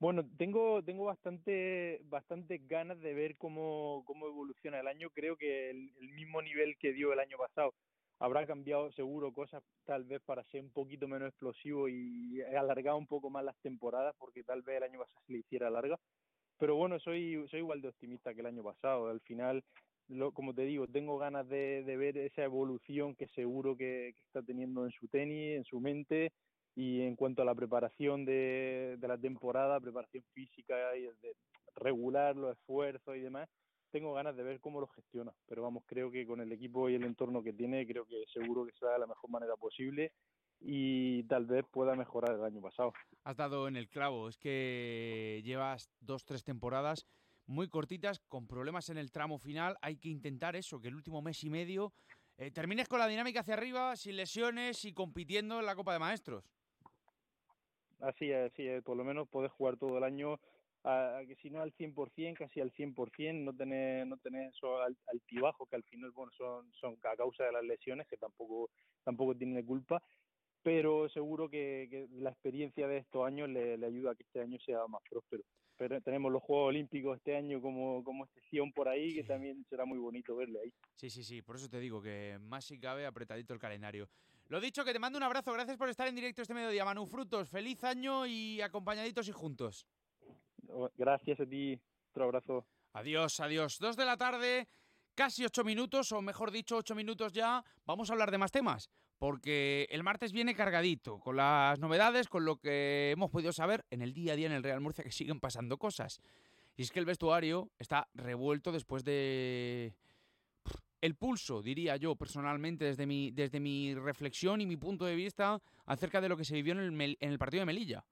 Bueno, 0.02 0.28
tengo, 0.36 0.82
tengo 0.82 1.04
bastante, 1.04 2.00
bastante 2.06 2.58
ganas 2.58 2.98
de 3.00 3.14
ver 3.14 3.36
cómo, 3.36 4.02
cómo 4.04 4.26
evoluciona 4.26 4.80
el 4.80 4.88
año. 4.88 5.10
Creo 5.10 5.36
que 5.36 5.70
el, 5.70 5.92
mismo 6.14 6.42
nivel 6.42 6.76
que 6.76 6.92
dio 6.92 7.12
el 7.12 7.20
año 7.20 7.36
pasado 7.38 7.72
habrá 8.18 8.44
cambiado 8.44 8.90
seguro 8.92 9.32
cosas 9.32 9.62
tal 9.84 10.02
vez 10.02 10.20
para 10.22 10.42
ser 10.44 10.62
un 10.62 10.72
poquito 10.72 11.06
menos 11.06 11.28
explosivo 11.28 11.88
y 11.88 12.42
alargar 12.42 12.94
un 12.94 13.06
poco 13.06 13.30
más 13.30 13.44
las 13.44 13.56
temporadas 13.58 14.14
porque 14.18 14.42
tal 14.42 14.62
vez 14.62 14.78
el 14.78 14.82
año 14.82 14.98
pasado 14.98 15.20
se 15.24 15.32
le 15.34 15.38
hiciera 15.38 15.70
larga. 15.70 16.00
Pero 16.58 16.74
bueno, 16.74 16.98
soy, 16.98 17.46
soy 17.48 17.60
igual 17.60 17.80
de 17.80 17.88
optimista 17.88 18.34
que 18.34 18.40
el 18.40 18.46
año 18.46 18.64
pasado. 18.64 19.08
Al 19.08 19.20
final, 19.20 19.62
lo, 20.08 20.32
como 20.32 20.54
te 20.54 20.62
digo, 20.62 20.86
tengo 20.86 21.18
ganas 21.18 21.48
de, 21.48 21.82
de 21.84 21.96
ver 21.96 22.18
esa 22.18 22.44
evolución 22.44 23.14
que 23.14 23.28
seguro 23.28 23.76
que, 23.76 24.14
que 24.16 24.22
está 24.26 24.42
teniendo 24.42 24.84
en 24.84 24.92
su 24.92 25.08
tenis, 25.08 25.56
en 25.56 25.64
su 25.64 25.80
mente 25.80 26.32
y 26.74 27.02
en 27.02 27.16
cuanto 27.16 27.42
a 27.42 27.44
la 27.44 27.54
preparación 27.54 28.24
de, 28.24 28.96
de 28.98 29.08
la 29.08 29.18
temporada, 29.18 29.80
preparación 29.80 30.24
física 30.32 30.96
y 30.96 31.02
de 31.02 31.36
regular 31.76 32.36
los 32.36 32.56
esfuerzos 32.56 33.16
y 33.16 33.20
demás, 33.20 33.48
tengo 33.90 34.14
ganas 34.14 34.36
de 34.36 34.42
ver 34.42 34.60
cómo 34.60 34.80
lo 34.80 34.88
gestiona. 34.88 35.32
Pero 35.46 35.62
vamos, 35.62 35.84
creo 35.86 36.10
que 36.10 36.26
con 36.26 36.40
el 36.40 36.50
equipo 36.52 36.88
y 36.88 36.94
el 36.94 37.04
entorno 37.04 37.42
que 37.42 37.52
tiene, 37.52 37.86
creo 37.86 38.06
que 38.06 38.24
seguro 38.32 38.64
que 38.64 38.72
será 38.72 38.94
de 38.94 39.00
la 39.00 39.06
mejor 39.06 39.30
manera 39.30 39.56
posible 39.56 40.12
y 40.60 41.24
tal 41.24 41.46
vez 41.46 41.64
pueda 41.70 41.94
mejorar 41.94 42.36
el 42.36 42.44
año 42.44 42.60
pasado. 42.60 42.92
Has 43.24 43.36
dado 43.36 43.68
en 43.68 43.76
el 43.76 43.88
clavo, 43.88 44.28
es 44.28 44.38
que 44.38 45.42
llevas 45.44 45.90
dos, 46.00 46.24
tres 46.24 46.44
temporadas 46.44 47.06
muy 47.46 47.68
cortitas, 47.68 48.20
con 48.28 48.46
problemas 48.46 48.88
en 48.88 48.98
el 48.98 49.10
tramo 49.10 49.38
final. 49.38 49.76
Hay 49.82 49.96
que 49.96 50.08
intentar 50.08 50.56
eso, 50.56 50.80
que 50.80 50.88
el 50.88 50.94
último 50.94 51.22
mes 51.22 51.42
y 51.44 51.50
medio 51.50 51.92
eh, 52.38 52.50
termines 52.50 52.88
con 52.88 52.98
la 52.98 53.06
dinámica 53.06 53.40
hacia 53.40 53.54
arriba, 53.54 53.96
sin 53.96 54.16
lesiones 54.16 54.84
y 54.84 54.92
compitiendo 54.92 55.60
en 55.60 55.66
la 55.66 55.74
Copa 55.74 55.92
de 55.92 55.98
Maestros. 55.98 56.44
Así 58.00 58.30
es, 58.30 58.50
así 58.50 58.66
es, 58.66 58.82
por 58.82 58.96
lo 58.96 59.04
menos 59.04 59.28
puedes 59.28 59.52
jugar 59.52 59.76
todo 59.76 59.98
el 59.98 60.02
año, 60.02 60.40
a, 60.82 61.20
que 61.26 61.36
si 61.36 61.50
no 61.50 61.62
al 61.62 61.72
100%, 61.74 62.36
casi 62.36 62.60
al 62.60 62.72
100%, 62.72 63.44
no 63.44 63.54
tener, 63.54 64.06
no 64.08 64.16
tener 64.16 64.48
eso 64.48 64.78
altibajo, 65.06 65.66
que 65.66 65.76
al 65.76 65.84
final 65.84 66.10
bueno, 66.10 66.32
son, 66.36 66.72
son 66.72 66.98
a 67.04 67.16
causa 67.16 67.44
de 67.44 67.52
las 67.52 67.62
lesiones, 67.62 68.08
que 68.08 68.16
tampoco, 68.16 68.70
tampoco 69.04 69.36
tienen 69.36 69.64
culpa, 69.64 70.02
pero 70.62 71.08
seguro 71.10 71.48
que, 71.48 72.08
la 72.12 72.30
experiencia 72.30 72.88
de 72.88 72.98
estos 72.98 73.26
años 73.26 73.48
le, 73.48 73.74
ayuda 73.84 74.12
a 74.12 74.14
que 74.14 74.22
este 74.22 74.40
año 74.40 74.58
sea 74.64 74.86
más 74.88 75.02
próspero. 75.08 75.44
Pero 75.82 76.00
tenemos 76.00 76.30
los 76.30 76.40
Juegos 76.44 76.68
Olímpicos 76.68 77.16
este 77.16 77.36
año 77.36 77.60
como, 77.60 78.04
como 78.04 78.24
excepción 78.26 78.72
por 78.72 78.88
ahí, 78.88 79.16
que 79.16 79.24
también 79.24 79.66
será 79.68 79.84
muy 79.84 79.98
bonito 79.98 80.36
verle 80.36 80.60
ahí. 80.60 80.72
Sí, 80.94 81.10
sí, 81.10 81.24
sí, 81.24 81.42
por 81.42 81.56
eso 81.56 81.68
te 81.68 81.80
digo 81.80 82.00
que 82.00 82.38
más 82.40 82.66
si 82.66 82.78
cabe 82.78 83.04
apretadito 83.04 83.52
el 83.52 83.58
calendario. 83.58 84.08
Lo 84.46 84.60
dicho, 84.60 84.84
que 84.84 84.92
te 84.92 85.00
mando 85.00 85.16
un 85.16 85.24
abrazo. 85.24 85.52
Gracias 85.52 85.76
por 85.76 85.88
estar 85.88 86.06
en 86.06 86.14
directo 86.14 86.40
este 86.40 86.54
mediodía, 86.54 86.84
Manu 86.84 87.04
Frutos. 87.06 87.48
Feliz 87.48 87.82
año 87.82 88.26
y 88.26 88.60
acompañaditos 88.60 89.26
y 89.26 89.32
juntos. 89.32 89.84
Gracias 90.96 91.40
a 91.40 91.46
ti. 91.46 91.80
Otro 92.10 92.24
abrazo. 92.26 92.64
Adiós, 92.92 93.40
adiós. 93.40 93.80
Dos 93.80 93.96
de 93.96 94.04
la 94.04 94.16
tarde, 94.16 94.68
casi 95.16 95.44
ocho 95.44 95.64
minutos, 95.64 96.12
o 96.12 96.22
mejor 96.22 96.52
dicho, 96.52 96.76
ocho 96.76 96.94
minutos 96.94 97.32
ya. 97.32 97.64
Vamos 97.86 98.08
a 98.08 98.12
hablar 98.12 98.30
de 98.30 98.38
más 98.38 98.52
temas, 98.52 98.88
porque 99.22 99.86
el 99.92 100.02
martes 100.02 100.32
viene 100.32 100.52
cargadito, 100.52 101.20
con 101.20 101.36
las 101.36 101.78
novedades, 101.78 102.26
con 102.26 102.44
lo 102.44 102.56
que 102.56 103.12
hemos 103.12 103.30
podido 103.30 103.52
saber 103.52 103.84
en 103.88 104.02
el 104.02 104.12
día 104.12 104.32
a 104.32 104.36
día 104.36 104.48
en 104.48 104.52
el 104.52 104.64
Real 104.64 104.80
Murcia, 104.80 105.04
que 105.04 105.12
siguen 105.12 105.38
pasando 105.38 105.78
cosas. 105.78 106.20
Y 106.76 106.82
es 106.82 106.90
que 106.90 106.98
el 106.98 107.04
vestuario 107.04 107.70
está 107.78 108.08
revuelto 108.14 108.72
después 108.72 109.04
de 109.04 109.94
el 111.00 111.14
pulso, 111.14 111.62
diría 111.62 111.96
yo 111.98 112.16
personalmente, 112.16 112.84
desde 112.84 113.06
mi, 113.06 113.30
desde 113.30 113.60
mi 113.60 113.94
reflexión 113.94 114.60
y 114.60 114.66
mi 114.66 114.76
punto 114.76 115.04
de 115.04 115.14
vista 115.14 115.62
acerca 115.86 116.20
de 116.20 116.28
lo 116.28 116.36
que 116.36 116.44
se 116.44 116.56
vivió 116.56 116.72
en 116.72 116.80
el, 117.00 117.16
en 117.20 117.30
el 117.30 117.38
partido 117.38 117.60
de 117.60 117.66
Melilla. 117.66 118.04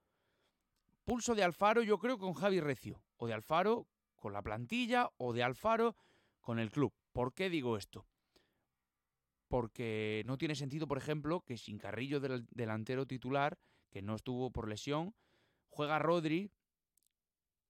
Pulso 1.03 1.35
de 1.35 1.43
Alfaro, 1.43 1.83
yo 1.83 1.97
creo, 1.97 2.17
con 2.17 2.31
Javi 2.31 2.61
Recio, 2.61 3.03
o 3.17 3.27
de 3.27 3.33
Alfaro 3.33 3.85
con 4.15 4.31
la 4.31 4.41
plantilla, 4.41 5.09
o 5.17 5.33
de 5.33 5.43
Alfaro 5.43 5.93
con 6.39 6.57
el 6.57 6.71
club. 6.71 6.93
¿Por 7.11 7.33
qué 7.33 7.49
digo 7.49 7.75
esto? 7.75 8.05
Porque 9.51 10.23
no 10.25 10.37
tiene 10.37 10.55
sentido, 10.55 10.87
por 10.87 10.97
ejemplo, 10.97 11.41
que 11.41 11.57
sin 11.57 11.77
Carrillo 11.77 12.21
del 12.21 12.47
delantero 12.51 13.05
titular, 13.05 13.59
que 13.91 14.01
no 14.01 14.15
estuvo 14.15 14.49
por 14.49 14.69
lesión, 14.69 15.13
juega 15.69 15.99
Rodri, 15.99 16.49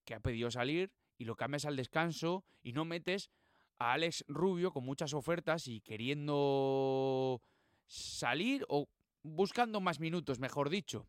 que 0.05 0.13
ha 0.13 0.19
pedido 0.19 0.51
salir, 0.51 0.91
y 1.17 1.25
lo 1.25 1.35
cambias 1.35 1.65
al 1.65 1.75
descanso 1.75 2.45
y 2.61 2.73
no 2.73 2.85
metes 2.85 3.31
a 3.79 3.93
Alex 3.93 4.23
Rubio 4.27 4.71
con 4.71 4.85
muchas 4.85 5.13
ofertas 5.13 5.67
y 5.67 5.81
queriendo 5.81 7.41
salir 7.87 8.63
o 8.69 8.87
buscando 9.23 9.81
más 9.81 9.99
minutos, 9.99 10.39
mejor 10.39 10.69
dicho. 10.69 11.07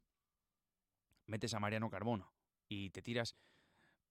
Metes 1.26 1.52
a 1.54 1.60
Mariano 1.60 1.90
Carbono 1.90 2.32
y 2.66 2.90
te 2.90 3.02
tiras 3.02 3.36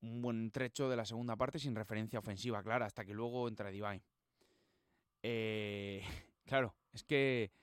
un 0.02 0.22
buen 0.22 0.52
trecho 0.52 0.90
de 0.90 0.96
la 0.96 1.06
segunda 1.06 1.36
parte 1.36 1.58
sin 1.58 1.76
referencia 1.76 2.20
ofensiva 2.20 2.64
clara 2.64 2.86
hasta 2.86 3.04
que 3.04 3.14
luego 3.14 3.48
entra 3.48 3.72
Divine. 3.72 4.04
Eh, 5.24 6.04
claro, 6.52 6.76
es 6.92 7.06
que 7.06 7.54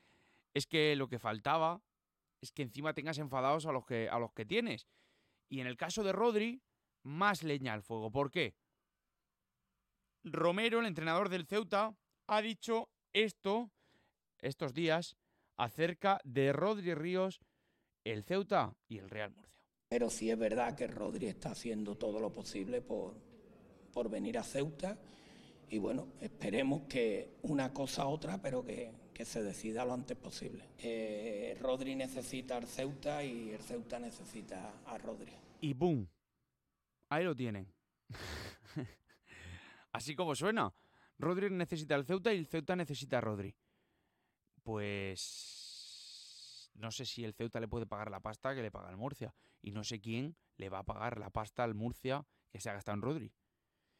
es 0.55 0.67
que 0.67 0.97
lo 0.97 1.09
que 1.09 1.19
faltaba 1.19 1.83
es 2.41 2.53
que 2.53 2.63
encima 2.63 2.95
tengas 2.95 3.19
enfadados 3.19 3.67
a 3.67 3.73
los 3.73 3.85
que 3.85 4.09
a 4.09 4.19
los 4.19 4.33
que 4.33 4.47
tienes. 4.47 4.89
Y 5.51 5.61
en 5.61 5.67
el 5.67 5.77
caso 5.77 6.03
de 6.03 6.13
Rodri, 6.13 6.63
más 7.03 7.43
leña 7.43 7.75
al 7.75 7.83
fuego. 7.83 8.11
¿Por 8.11 8.31
qué? 8.31 8.55
Romero, 10.25 10.81
el 10.81 10.87
entrenador 10.87 11.29
del 11.29 11.47
Ceuta, 11.47 11.95
ha 12.29 12.41
dicho 12.41 12.89
esto 13.13 13.71
estos 14.39 14.73
días 14.73 15.19
acerca 15.59 16.19
de 16.25 16.55
Rodri 16.55 16.95
Ríos, 16.95 17.41
el 18.05 18.25
Ceuta 18.25 18.75
y 18.89 18.97
el 18.97 19.11
Real 19.11 19.33
Murcia. 19.33 19.67
Pero 19.91 20.09
sí 20.09 20.31
es 20.31 20.39
verdad 20.39 20.75
que 20.75 20.87
Rodri 20.87 21.27
está 21.27 21.51
haciendo 21.51 21.99
todo 21.99 22.21
lo 22.21 22.33
posible 22.33 22.81
por, 22.81 23.21
por 23.93 24.09
venir 24.09 24.39
a 24.39 24.43
Ceuta 24.43 24.99
y 25.71 25.79
bueno, 25.79 26.09
esperemos 26.21 26.83
que 26.89 27.39
una 27.43 27.73
cosa 27.73 28.03
a 28.03 28.09
otra, 28.09 28.41
pero 28.41 28.65
que, 28.65 28.93
que 29.13 29.25
se 29.25 29.43
decida 29.43 29.85
lo 29.85 29.95
antes 29.95 30.17
posible. 30.17 30.65
Eh, 30.79 31.57
Rodri 31.61 31.95
necesita 31.95 32.57
al 32.57 32.67
Ceuta 32.67 33.23
y 33.23 33.51
el 33.51 33.61
Ceuta 33.61 33.99
necesita 33.99 34.81
a 34.87 34.99
Rodri. 34.99 35.33
Y 35.61 35.75
boom, 35.75 36.09
ahí 37.09 37.25
lo 37.25 37.35
tienen. 37.35 37.73
Así 39.93 40.15
como 40.15 40.35
suena. 40.35 40.73
Rodri 41.19 41.51
necesita 41.51 41.97
el 41.97 42.05
Ceuta 42.05 42.33
y 42.33 42.39
el 42.39 42.47
Ceuta 42.47 42.77
necesita 42.77 43.19
a 43.19 43.21
Rodri. 43.21 43.55
Pues 44.63 46.71
no 46.75 46.93
sé 46.93 47.05
si 47.05 47.25
el 47.25 47.35
Ceuta 47.35 47.61
le 47.61 47.69
puede 47.69 47.87
pagar 47.87 48.11
la 48.11 48.21
pasta 48.21 48.55
que 48.55 48.63
le 48.63 48.71
paga 48.71 48.91
el 48.91 48.97
Murcia. 48.97 49.35
Y 49.61 49.73
no 49.73 49.83
sé 49.83 50.01
quién 50.01 50.37
le 50.57 50.69
va 50.69 50.79
a 50.79 50.85
pagar 50.85 51.19
la 51.19 51.31
pasta 51.31 51.65
al 51.65 51.75
Murcia 51.75 52.25
que 52.51 52.61
se 52.61 52.71
ha 52.71 52.75
gastado 52.75 52.97
en 52.97 53.03
Rodri. 53.03 53.33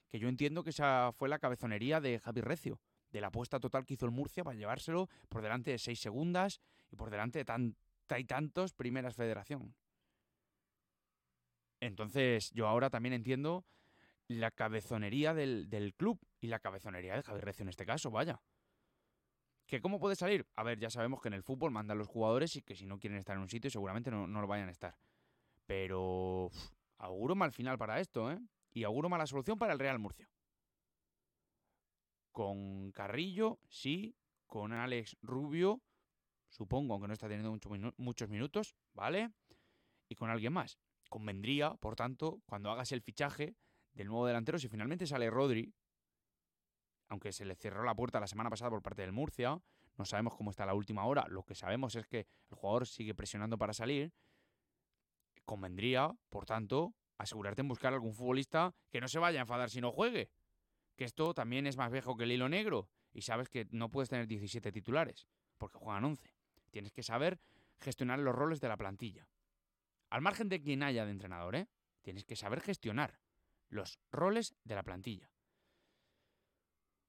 Que 0.09 0.19
yo 0.19 0.29
entiendo 0.29 0.63
que 0.63 0.71
esa 0.71 1.13
fue 1.13 1.29
la 1.29 1.39
cabezonería 1.39 2.01
de 2.01 2.19
Javi 2.19 2.41
Recio. 2.41 2.81
De 3.11 3.21
la 3.21 3.29
apuesta 3.29 3.59
total 3.59 3.87
que 3.87 3.95
hizo 3.95 4.07
el 4.07 4.13
Murcia 4.13 4.45
para 4.45 4.57
llevárselo 4.57 5.09
por 5.29 5.43
delante 5.43 5.71
de 5.71 5.79
seis 5.79 6.01
segundas 6.01 6.61
y 6.91 6.97
por 6.97 7.11
delante 7.11 7.39
de 7.39 7.45
tanta 7.45 8.19
y 8.19 8.25
tantos 8.25 8.73
primeras 8.73 9.15
federación. 9.15 9.75
Entonces 11.81 12.51
yo 12.53 12.67
ahora 12.67 12.91
también 12.91 13.13
entiendo 13.13 13.65
la 14.27 14.51
cabezonería 14.51 15.33
del, 15.33 15.71
del, 15.71 15.95
club 15.95 16.21
y 16.41 16.49
la 16.49 16.59
cabezonería 16.59 17.15
de 17.15 17.23
Javier 17.23 17.45
Recio 17.45 17.63
en 17.63 17.71
este 17.71 17.87
caso, 17.87 18.11
vaya. 18.11 18.41
¿Que 19.67 19.81
cómo 19.81 20.01
puede 20.01 20.17
salir? 20.17 20.47
A 20.57 20.63
ver, 20.63 20.79
ya 20.79 20.91
sabemos 20.91 21.21
que 21.21 21.29
en 21.29 21.35
el 21.35 21.43
fútbol 21.43 21.71
mandan 21.71 21.99
los 21.99 22.09
jugadores 22.09 22.57
y 22.57 22.63
que 22.63 22.75
si 22.75 22.87
no 22.87 22.99
quieren 22.99 23.19
estar 23.19 23.37
en 23.37 23.43
un 23.43 23.51
sitio 23.51 23.71
seguramente 23.71 24.11
no, 24.11 24.27
no 24.27 24.41
lo 24.41 24.47
vayan 24.47 24.69
a 24.69 24.73
estar. 24.73 24.97
Pero 25.67 26.51
auguro 26.99 27.35
mal 27.35 27.53
final 27.53 27.77
para 27.79 28.01
esto, 28.01 28.31
¿eh? 28.31 28.39
Y 28.79 28.85
auguro 28.85 29.09
mala 29.09 29.27
solución 29.27 29.59
para 29.59 29.73
el 29.73 29.79
Real 29.79 29.99
Murcia. 29.99 30.31
Con 32.31 32.93
Carrillo, 32.93 33.59
sí. 33.69 34.15
Con 34.47 34.73
Alex 34.73 35.17
Rubio, 35.21 35.83
supongo, 36.49 36.95
aunque 36.95 37.09
no 37.09 37.13
está 37.13 37.29
teniendo 37.29 37.51
mucho, 37.51 37.69
muchos 37.99 38.31
minutos, 38.31 38.75
¿vale? 38.95 39.31
y 40.09 40.15
con 40.15 40.31
alguien 40.31 40.53
más. 40.53 40.79
Convendría, 41.09 41.75
por 41.75 41.97
tanto, 41.97 42.41
cuando 42.47 42.71
hagas 42.71 42.93
el 42.93 43.03
fichaje 43.03 43.57
del 43.93 44.09
nuevo 44.09 44.27
delantero, 44.27 44.59
si 44.59 44.69
finalmente 44.69 45.07
sale 45.07 45.31
Rodri, 45.31 45.75
aunque 47.09 47.33
se 47.33 47.45
le 47.45 47.57
cerró 47.57 47.85
la 47.85 47.95
puerta 47.95 48.21
la 48.21 48.27
semana 48.27 48.51
pasada 48.51 48.71
por 48.71 48.83
parte 48.83 49.03
del 49.03 49.13
Murcia, 49.13 49.61
no 49.97 50.05
sabemos 50.05 50.35
cómo 50.37 50.51
está 50.51 50.67
la 50.67 50.75
última 50.75 51.05
hora, 51.07 51.27
lo 51.29 51.45
que 51.45 51.55
sabemos 51.55 51.95
es 51.97 52.07
que 52.07 52.27
el 52.51 52.57
jugador 52.57 52.87
sigue 52.87 53.15
presionando 53.15 53.59
para 53.59 53.73
salir, 53.73 54.13
convendría, 55.45 56.13
por 56.29 56.45
tanto, 56.45 56.95
asegurarte 57.19 57.63
en 57.63 57.69
buscar 57.69 57.93
algún 57.93 58.15
futbolista 58.15 58.75
que 58.91 59.01
no 59.01 59.09
se 59.09 59.19
vaya 59.19 59.41
a 59.41 59.43
enfadar 59.43 59.71
si 59.71 59.81
no 59.81 59.93
juegue. 59.93 60.31
Que 60.97 61.05
esto 61.05 61.35
también 61.35 61.67
es 61.67 61.77
más 61.77 61.93
viejo 61.93 62.17
que 62.17 62.25
el 62.25 62.33
hilo 62.33 62.49
negro 62.49 62.89
y 63.13 63.23
sabes 63.23 63.49
que 63.49 63.67
no 63.71 63.91
puedes 63.91 64.09
tener 64.09 64.27
17 64.27 64.73
titulares 64.73 65.29
porque 65.59 65.79
juegan 65.79 66.05
11. 66.05 66.33
Tienes 66.71 66.93
que 66.93 67.03
saber 67.03 67.41
gestionar 67.81 68.19
los 68.19 68.35
roles 68.35 68.61
de 68.61 68.69
la 68.69 68.77
plantilla. 68.77 69.29
Al 70.11 70.23
margen 70.23 70.49
de 70.49 70.61
quien 70.61 70.83
haya 70.83 71.05
de 71.05 71.11
entrenador, 71.11 71.55
¿eh? 71.57 71.69
Tienes 72.03 72.25
que 72.25 72.37
saber 72.37 72.61
gestionar 72.61 73.21
los 73.69 73.99
roles 74.11 74.57
de 74.65 74.75
la 74.75 74.83
plantilla. 74.83 75.31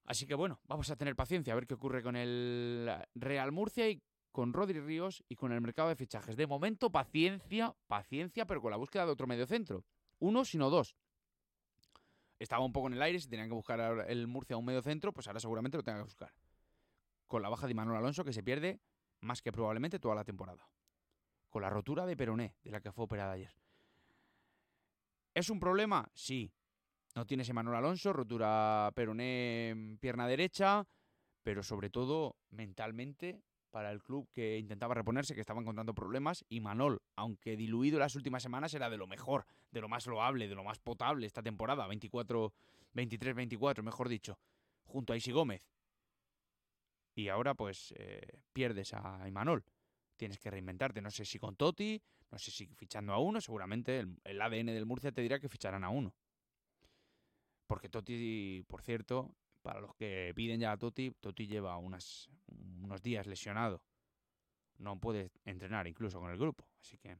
Así 0.05 0.25
que 0.25 0.33
bueno, 0.33 0.59
vamos 0.63 0.89
a 0.89 0.95
tener 0.95 1.15
paciencia 1.15 1.53
a 1.53 1.55
ver 1.55 1.67
qué 1.67 1.75
ocurre 1.75 2.01
con 2.01 2.15
el 2.15 2.91
Real 3.13 3.51
Murcia 3.51 3.89
y 3.89 4.01
con 4.31 4.53
Rodri 4.53 4.79
Ríos 4.79 5.23
y 5.29 5.35
con 5.35 5.51
el 5.51 5.61
mercado 5.61 5.89
de 5.89 5.95
fichajes. 5.95 6.35
De 6.35 6.47
momento, 6.47 6.91
paciencia, 6.91 7.75
paciencia, 7.87 8.45
pero 8.45 8.61
con 8.61 8.71
la 8.71 8.77
búsqueda 8.77 9.05
de 9.05 9.11
otro 9.11 9.27
medio 9.27 9.45
centro. 9.45 9.85
Uno, 10.19 10.45
sino 10.45 10.69
dos. 10.69 10.95
Estaba 12.37 12.63
un 12.63 12.71
poco 12.71 12.87
en 12.87 12.93
el 12.93 13.01
aire, 13.01 13.19
si 13.19 13.27
tenían 13.27 13.49
que 13.49 13.55
buscar 13.55 14.05
el 14.07 14.27
Murcia 14.27 14.55
un 14.55 14.65
medio 14.65 14.81
centro, 14.81 15.11
pues 15.11 15.27
ahora 15.27 15.39
seguramente 15.39 15.77
lo 15.77 15.83
tengan 15.83 16.01
que 16.01 16.05
buscar. 16.05 16.33
Con 17.27 17.41
la 17.41 17.49
baja 17.49 17.67
de 17.67 17.73
Manuel 17.73 17.97
Alonso, 17.97 18.23
que 18.23 18.33
se 18.33 18.43
pierde 18.43 18.79
más 19.21 19.41
que 19.41 19.51
probablemente 19.51 19.99
toda 19.99 20.15
la 20.15 20.23
temporada. 20.23 20.69
Con 21.49 21.61
la 21.61 21.69
rotura 21.69 22.05
de 22.05 22.15
Peroné, 22.15 22.55
de 22.63 22.71
la 22.71 22.79
que 22.79 22.91
fue 22.91 23.05
operada 23.05 23.33
ayer. 23.33 23.53
¿Es 25.33 25.49
un 25.49 25.59
problema? 25.59 26.09
Sí. 26.13 26.51
No 27.15 27.25
tiene 27.25 27.43
ese 27.43 27.53
Manuel 27.53 27.77
Alonso, 27.77 28.13
rotura 28.13 28.91
Peroné 28.95 29.97
pierna 29.99 30.27
derecha, 30.27 30.87
pero 31.43 31.63
sobre 31.63 31.89
todo 31.89 32.37
mentalmente 32.51 33.41
para 33.69 33.91
el 33.91 34.01
club 34.01 34.29
que 34.31 34.57
intentaba 34.57 34.93
reponerse, 34.93 35.35
que 35.35 35.41
estaba 35.41 35.61
encontrando 35.61 35.93
problemas, 35.93 36.45
y 36.49 36.59
Manol, 36.59 37.01
aunque 37.15 37.55
diluido 37.55 37.99
las 37.99 38.15
últimas 38.15 38.43
semanas, 38.43 38.73
era 38.73 38.89
de 38.89 38.97
lo 38.97 39.07
mejor, 39.07 39.45
de 39.71 39.81
lo 39.81 39.89
más 39.89 40.07
loable, 40.07 40.47
de 40.47 40.55
lo 40.55 40.63
más 40.63 40.79
potable 40.79 41.27
esta 41.27 41.43
temporada, 41.43 41.87
24, 41.87 42.53
23-24, 42.93 43.83
mejor 43.83 44.09
dicho, 44.09 44.39
junto 44.85 45.13
a 45.13 45.17
Isi 45.17 45.31
Gómez. 45.31 45.63
Y 47.15 47.27
ahora 47.27 47.53
pues 47.53 47.93
eh, 47.97 48.41
pierdes 48.53 48.93
a 48.93 49.27
Imanol. 49.27 49.63
Tienes 50.15 50.39
que 50.39 50.49
reinventarte, 50.49 51.01
no 51.01 51.11
sé 51.11 51.25
si 51.25 51.39
con 51.39 51.55
Toti, 51.55 52.01
no 52.31 52.37
sé 52.37 52.51
si 52.51 52.67
fichando 52.75 53.13
a 53.13 53.19
uno, 53.19 53.41
seguramente 53.41 53.99
el, 53.99 54.19
el 54.23 54.41
ADN 54.41 54.67
del 54.67 54.85
Murcia 54.85 55.11
te 55.11 55.21
dirá 55.21 55.39
que 55.39 55.49
ficharán 55.49 55.83
a 55.83 55.89
uno. 55.89 56.13
Porque 57.67 57.89
Toti, 57.89 58.63
por 58.67 58.81
cierto, 58.81 59.35
para 59.61 59.79
los 59.79 59.95
que 59.95 60.33
piden 60.35 60.59
ya 60.59 60.71
a 60.71 60.77
Totti, 60.77 61.11
Totti 61.19 61.47
lleva 61.47 61.77
unos 61.77 62.29
días 63.01 63.27
lesionado. 63.27 63.81
No 64.77 64.99
puede 64.99 65.31
entrenar 65.45 65.87
incluso 65.87 66.19
con 66.19 66.31
el 66.31 66.37
grupo. 66.37 66.65
Así 66.81 66.97
que. 66.97 67.17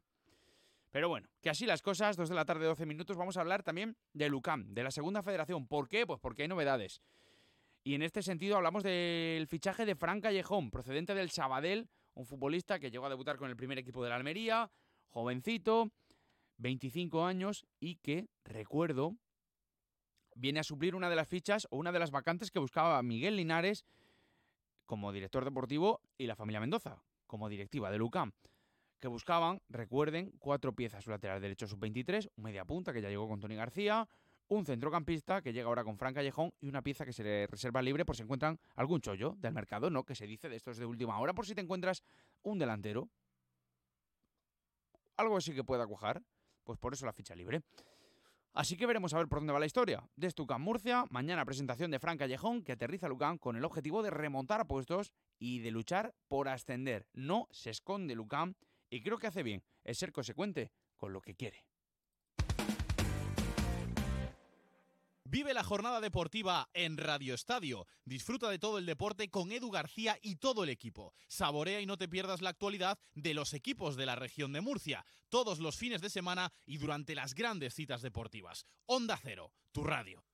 Pero 0.91 1.07
bueno, 1.09 1.27
que 1.41 1.49
así 1.49 1.65
las 1.65 1.81
cosas, 1.81 2.17
dos 2.17 2.29
de 2.29 2.35
la 2.35 2.45
tarde, 2.45 2.65
12 2.65 2.85
minutos. 2.85 3.15
Vamos 3.17 3.37
a 3.37 3.41
hablar 3.41 3.63
también 3.63 3.95
de 4.13 4.29
Lucam, 4.29 4.73
de 4.73 4.83
la 4.83 4.91
segunda 4.91 5.21
federación. 5.21 5.67
¿Por 5.67 5.87
qué? 5.87 6.07
Pues 6.07 6.19
porque 6.19 6.43
hay 6.43 6.47
novedades. 6.47 7.01
Y 7.83 7.93
en 7.93 8.01
este 8.01 8.21
sentido 8.21 8.57
hablamos 8.57 8.83
del 8.83 9.47
fichaje 9.47 9.85
de 9.85 9.95
Fran 9.95 10.19
Callejón, 10.19 10.71
procedente 10.71 11.13
del 11.13 11.29
Sabadell, 11.29 11.87
un 12.13 12.25
futbolista 12.25 12.79
que 12.79 12.91
llegó 12.91 13.05
a 13.05 13.09
debutar 13.09 13.37
con 13.37 13.49
el 13.49 13.55
primer 13.55 13.77
equipo 13.77 14.03
de 14.03 14.09
la 14.09 14.15
Almería, 14.15 14.71
jovencito, 15.07 15.91
25 16.57 17.25
años 17.25 17.65
y 17.79 17.95
que, 17.95 18.27
recuerdo, 18.43 19.15
viene 20.39 20.61
a 20.61 20.63
suplir 20.63 20.95
una 20.95 21.09
de 21.09 21.15
las 21.15 21.27
fichas 21.27 21.67
o 21.69 21.77
una 21.77 21.91
de 21.91 21.99
las 21.99 22.11
vacantes 22.11 22.49
que 22.49 22.59
buscaba 22.59 23.01
Miguel 23.03 23.35
Linares 23.35 23.85
como 24.85 25.11
director 25.11 25.43
deportivo 25.43 26.01
y 26.17 26.27
la 26.27 26.35
familia 26.35 26.59
Mendoza 26.59 27.03
como 27.27 27.49
directiva 27.49 27.91
de 27.91 27.97
Lucam. 27.97 28.31
Que 28.99 29.07
buscaban, 29.07 29.61
recuerden, 29.69 30.31
cuatro 30.39 30.73
piezas, 30.73 31.05
un 31.07 31.11
lateral 31.11 31.39
derecho 31.39 31.67
sub-23, 31.67 32.31
un 32.35 32.43
media 32.43 32.65
punta 32.65 32.91
que 32.91 33.01
ya 33.01 33.09
llegó 33.09 33.27
con 33.27 33.39
Tony 33.39 33.55
García, 33.55 34.07
un 34.47 34.65
centrocampista 34.65 35.41
que 35.41 35.53
llega 35.53 35.67
ahora 35.67 35.83
con 35.83 35.97
Fran 35.97 36.13
Callejón 36.13 36.51
y 36.59 36.67
una 36.67 36.81
pieza 36.81 37.05
que 37.05 37.13
se 37.13 37.23
le 37.23 37.47
reserva 37.47 37.81
libre 37.81 38.03
por 38.03 38.15
si 38.15 38.23
encuentran 38.23 38.59
algún 38.75 38.99
chollo 38.99 39.35
del 39.37 39.53
mercado, 39.53 39.89
¿no? 39.89 40.03
Que 40.03 40.15
se 40.15 40.25
dice 40.25 40.49
de 40.49 40.55
estos 40.55 40.77
de 40.77 40.85
última 40.85 41.19
hora, 41.19 41.33
por 41.33 41.45
si 41.45 41.53
te 41.53 41.61
encuentras 41.61 42.01
un 42.41 42.57
delantero. 42.57 43.09
Algo 45.17 45.37
así 45.37 45.53
que 45.53 45.63
pueda 45.63 45.85
cuajar, 45.85 46.23
pues 46.63 46.79
por 46.79 46.93
eso 46.93 47.05
la 47.05 47.13
ficha 47.13 47.35
libre. 47.35 47.61
Así 48.53 48.77
que 48.77 48.87
veremos 48.87 49.13
a 49.13 49.17
ver 49.17 49.27
por 49.27 49.39
dónde 49.39 49.53
va 49.53 49.59
la 49.59 49.65
historia. 49.65 50.09
De 50.15 50.27
Estucán 50.27 50.61
Murcia, 50.61 51.05
mañana 51.09 51.45
presentación 51.45 51.91
de 51.91 51.99
Fran 51.99 52.17
Callejón, 52.17 52.63
que 52.63 52.71
aterriza 52.71 53.05
a 53.05 53.09
Lucán 53.09 53.37
con 53.37 53.55
el 53.55 53.63
objetivo 53.63 54.01
de 54.01 54.09
remontar 54.09 54.65
puestos 54.67 55.11
y 55.37 55.59
de 55.59 55.71
luchar 55.71 56.15
por 56.27 56.49
ascender. 56.49 57.07
No 57.13 57.47
se 57.51 57.69
esconde 57.69 58.15
Lucán 58.15 58.55
y 58.89 59.01
creo 59.01 59.17
que 59.17 59.27
hace 59.27 59.43
bien, 59.43 59.63
es 59.83 59.99
ser 59.99 60.11
consecuente 60.11 60.71
con 60.97 61.13
lo 61.13 61.21
que 61.21 61.35
quiere. 61.35 61.68
Vive 65.31 65.53
la 65.53 65.63
jornada 65.63 66.01
deportiva 66.01 66.71
en 66.73 66.97
Radio 66.97 67.35
Estadio. 67.35 67.85
Disfruta 68.03 68.49
de 68.49 68.57
todo 68.57 68.79
el 68.79 68.87
deporte 68.87 69.29
con 69.29 69.51
Edu 69.51 69.69
García 69.69 70.17
y 70.23 70.37
todo 70.37 70.63
el 70.63 70.71
equipo. 70.71 71.13
Saborea 71.27 71.79
y 71.79 71.85
no 71.85 71.97
te 71.97 72.07
pierdas 72.07 72.41
la 72.41 72.49
actualidad 72.49 72.97
de 73.13 73.35
los 73.35 73.53
equipos 73.53 73.95
de 73.95 74.07
la 74.07 74.15
región 74.15 74.53
de 74.53 74.61
Murcia, 74.61 75.05
todos 75.29 75.59
los 75.59 75.77
fines 75.77 76.01
de 76.01 76.09
semana 76.09 76.51
y 76.65 76.79
durante 76.79 77.13
las 77.13 77.35
grandes 77.35 77.75
citas 77.75 78.01
deportivas. 78.01 78.65
Onda 78.87 79.19
Cero, 79.21 79.53
tu 79.71 79.83
radio. 79.83 80.25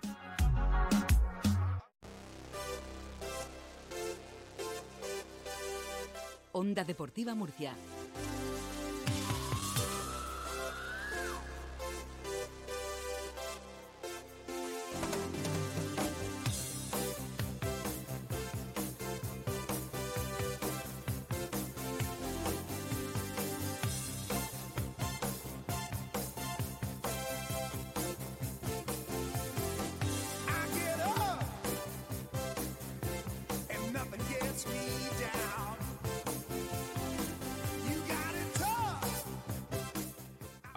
Onda 6.52 6.84
Deportiva 6.84 7.34
Murcia 7.34 7.74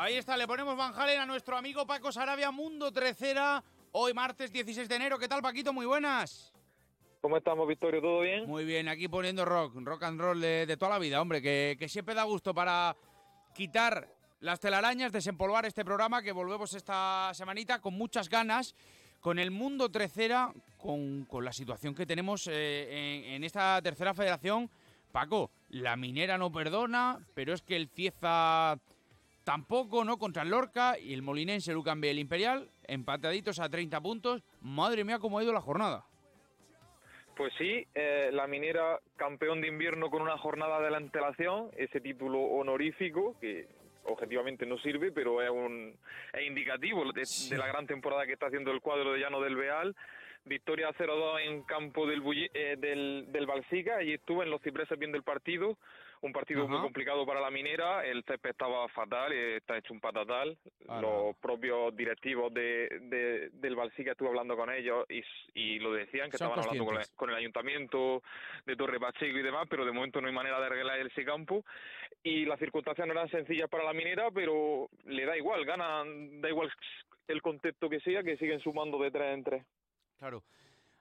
Ahí 0.10 0.18
está, 0.18 0.36
le 0.36 0.48
ponemos 0.48 0.76
Van 0.76 0.92
Halen 0.96 1.20
a 1.20 1.26
nuestro 1.28 1.56
amigo 1.56 1.86
Paco 1.86 2.12
Sarabia, 2.12 2.50
Mundo 2.50 2.92
Trecera, 2.92 3.64
hoy 3.92 4.12
martes 4.12 4.52
16 4.52 4.90
de 4.90 4.96
enero. 4.96 5.20
¿Qué 5.20 5.28
tal, 5.28 5.40
Paquito? 5.40 5.72
Muy 5.72 5.86
buenas. 5.86 6.52
¿Cómo 7.22 7.38
estamos, 7.38 7.68
Victorio? 7.68 8.02
¿Todo 8.02 8.22
bien? 8.22 8.48
Muy 8.48 8.66
bien, 8.66 8.88
aquí 8.88 9.08
poniendo 9.08 9.46
rock, 9.46 9.76
rock 9.76 10.02
and 10.02 10.20
roll 10.20 10.42
de, 10.42 10.76
toda 10.80 10.94
la 10.94 10.98
vida, 10.98 11.22
hombre, 11.22 11.44
que, 11.44 11.88
siempre 11.88 12.16
da 12.16 12.24
gusto 12.24 12.56
para 12.56 12.96
quitar 13.54 14.10
las 14.40 14.60
telarañas, 14.60 15.12
desempolvar 15.12 15.68
este 15.68 15.86
programa, 15.86 16.24
que 16.24 16.32
volvemos 16.32 16.74
esta 16.74 17.30
semanita 17.36 17.80
con 17.80 17.94
muchas 17.94 18.30
ganas, 18.30 18.74
con 19.20 19.38
el 19.38 19.52
Mundo 19.52 19.92
Trecera, 19.92 20.52
con, 20.80 21.28
la 21.44 21.54
situación 21.54 21.94
que 21.94 22.08
tenemos 22.08 22.48
eh, 22.48 23.36
en, 23.36 23.44
esta 23.44 23.80
tercera 23.84 24.16
federación. 24.16 24.72
Paco, 25.12 25.52
la 25.70 25.96
minera 25.96 26.40
no 26.40 26.52
perdona, 26.52 27.20
pero 27.36 27.54
es 27.54 27.62
que 27.62 27.76
el 27.76 27.90
Cieza 27.90 28.80
Tampoco, 29.50 30.06
¿no? 30.06 30.20
Contra 30.20 30.44
el 30.44 30.52
Lorca 30.52 31.00
y 31.00 31.12
el 31.12 31.24
molinense 31.24 31.74
Lucan 31.74 32.00
B, 32.00 32.12
el 32.12 32.20
Imperial, 32.20 32.70
empataditos 32.88 33.60
a 33.60 33.68
30 33.68 34.00
puntos. 34.00 34.44
Madre 34.62 35.04
mía, 35.04 35.18
cómo 35.18 35.40
ha 35.40 35.44
ido 35.44 35.52
la 35.52 35.60
jornada. 35.60 36.06
Pues 37.36 37.52
sí, 37.58 37.84
eh, 37.96 38.30
la 38.32 38.46
minera 38.46 39.00
campeón 39.16 39.60
de 39.62 39.68
invierno 39.68 40.12
con 40.12 40.22
una 40.22 40.38
jornada 40.38 40.80
de 40.82 40.92
la 40.92 40.98
antelación, 40.98 41.72
ese 41.78 42.00
título 42.00 42.40
honorífico 42.40 43.40
que 43.42 43.66
objetivamente 44.04 44.68
no 44.68 44.78
sirve, 44.78 45.12
pero 45.12 45.42
es 45.42 45.50
un 45.50 45.96
es 46.32 46.48
indicativo 46.48 47.12
de, 47.12 47.24
de 47.50 47.58
la 47.58 47.66
gran 47.66 47.88
temporada 47.88 48.28
que 48.28 48.34
está 48.34 48.46
haciendo 48.46 48.70
el 48.70 48.82
cuadro 48.82 49.14
de 49.14 49.20
Llano 49.20 49.42
del 49.42 49.56
Beal 49.56 49.96
victoria 50.46 50.90
0-2 50.98 51.42
en 51.46 51.64
campo 51.64 52.08
del, 52.08 52.22
eh, 52.54 52.76
del, 52.78 53.32
del 53.32 53.46
Balsica, 53.46 53.98
allí 53.98 54.14
estuve 54.14 54.46
en 54.46 54.52
los 54.52 54.62
cipreses 54.62 54.98
viendo 54.98 55.18
el 55.18 55.24
partido, 55.24 55.78
un 56.22 56.34
partido 56.34 56.68
muy 56.68 56.80
complicado 56.82 57.26
para 57.26 57.40
la 57.40 57.50
minera, 57.50 58.06
el 58.06 58.24
césped 58.24 58.50
estaba 58.50 58.88
fatal, 58.90 59.32
eh, 59.32 59.58
está 59.58 59.78
hecho 59.78 59.94
un 59.94 60.02
patatal, 60.02 60.58
los 61.02 61.36
propios 61.38 61.96
directivos 61.96 62.54
de, 62.54 63.50
del 63.54 63.76
Balsica 63.76 64.12
estuve 64.12 64.30
hablando 64.30 64.58
con 64.58 64.70
ellos 64.72 65.06
y, 65.10 65.24
y 65.54 65.80
lo 65.80 65.94
decían, 65.94 66.30
que 66.30 66.36
estaban 66.36 66.60
hablando 66.60 66.86
con 67.16 67.30
el, 67.30 67.36
ayuntamiento 67.36 68.22
de 68.66 68.76
Torre 68.76 69.00
Pacheco 69.00 69.38
y 69.38 69.44
demás, 69.44 69.68
pero 69.70 69.86
de 69.86 69.92
momento 69.92 70.20
no 70.20 70.28
hay 70.28 70.34
manera 70.34 70.60
de 70.60 70.66
arreglar 70.66 71.00
ese 71.00 71.24
campo 71.24 71.64
y 72.22 72.46
las 72.46 72.60
circunstancias 72.60 73.08
no 73.08 73.14
eran 73.14 73.30
sencillas 73.30 73.70
para 73.70 73.86
la 73.86 73.94
minera, 73.94 74.30
pero 74.32 74.90
le 75.06 75.26
da 75.26 75.38
igual, 75.38 75.64
ganan, 75.66 76.42
da 76.42 76.50
igual 76.50 76.70
el 77.28 77.42
contexto 77.42 77.90
que 77.90 78.02
sea, 78.02 78.24
que 78.24 78.38
siguen 78.38 78.60
sumando 78.60 79.00
de 79.00 79.12
tres 79.12 79.34
en 79.34 79.44
tres. 79.44 79.66
Claro. 80.18 80.44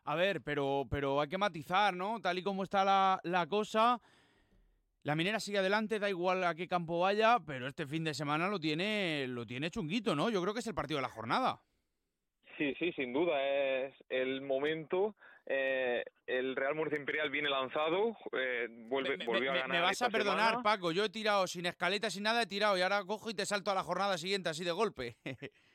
A 0.04 0.14
ver, 0.14 0.40
pero, 0.42 0.84
pero 0.88 1.20
hay 1.20 1.28
que 1.28 1.36
matizar, 1.36 1.92
¿no? 1.94 2.20
Tal 2.20 2.38
y 2.38 2.42
como 2.42 2.62
está 2.62 2.84
la, 2.84 3.20
la 3.24 3.46
cosa, 3.46 4.00
la 5.08 5.16
minera 5.16 5.40
sigue 5.40 5.56
adelante, 5.56 5.98
da 5.98 6.10
igual 6.10 6.44
a 6.44 6.54
qué 6.54 6.68
campo 6.68 7.00
vaya, 7.00 7.38
pero 7.46 7.66
este 7.66 7.86
fin 7.86 8.04
de 8.04 8.12
semana 8.12 8.46
lo 8.46 8.60
tiene, 8.60 9.24
lo 9.26 9.46
tiene 9.46 9.70
chunguito, 9.70 10.14
¿no? 10.14 10.28
Yo 10.28 10.42
creo 10.42 10.52
que 10.52 10.60
es 10.60 10.66
el 10.66 10.74
partido 10.74 10.98
de 10.98 11.02
la 11.02 11.08
jornada. 11.08 11.62
Sí, 12.58 12.74
sí, 12.78 12.92
sin 12.92 13.14
duda, 13.14 13.42
es 13.42 13.94
el 14.10 14.42
momento. 14.42 15.16
Eh, 15.46 16.04
el 16.26 16.54
Real 16.54 16.74
Murcia 16.74 16.98
Imperial 16.98 17.30
viene 17.30 17.48
lanzado, 17.48 18.18
eh, 18.32 18.66
vuelve, 18.70 19.24
volvió 19.24 19.50
a 19.52 19.54
ganar. 19.54 19.70
Me 19.70 19.80
vas 19.80 20.02
a 20.02 20.10
perdonar, 20.10 20.62
Paco, 20.62 20.92
yo 20.92 21.06
he 21.06 21.08
tirado 21.08 21.46
sin 21.46 21.64
escaleta, 21.64 22.10
sin 22.10 22.24
nada, 22.24 22.42
he 22.42 22.46
tirado 22.46 22.76
y 22.76 22.82
ahora 22.82 23.02
cojo 23.06 23.30
y 23.30 23.34
te 23.34 23.46
salto 23.46 23.70
a 23.70 23.74
la 23.74 23.84
jornada 23.84 24.18
siguiente 24.18 24.50
así 24.50 24.62
de 24.62 24.72
golpe. 24.72 25.16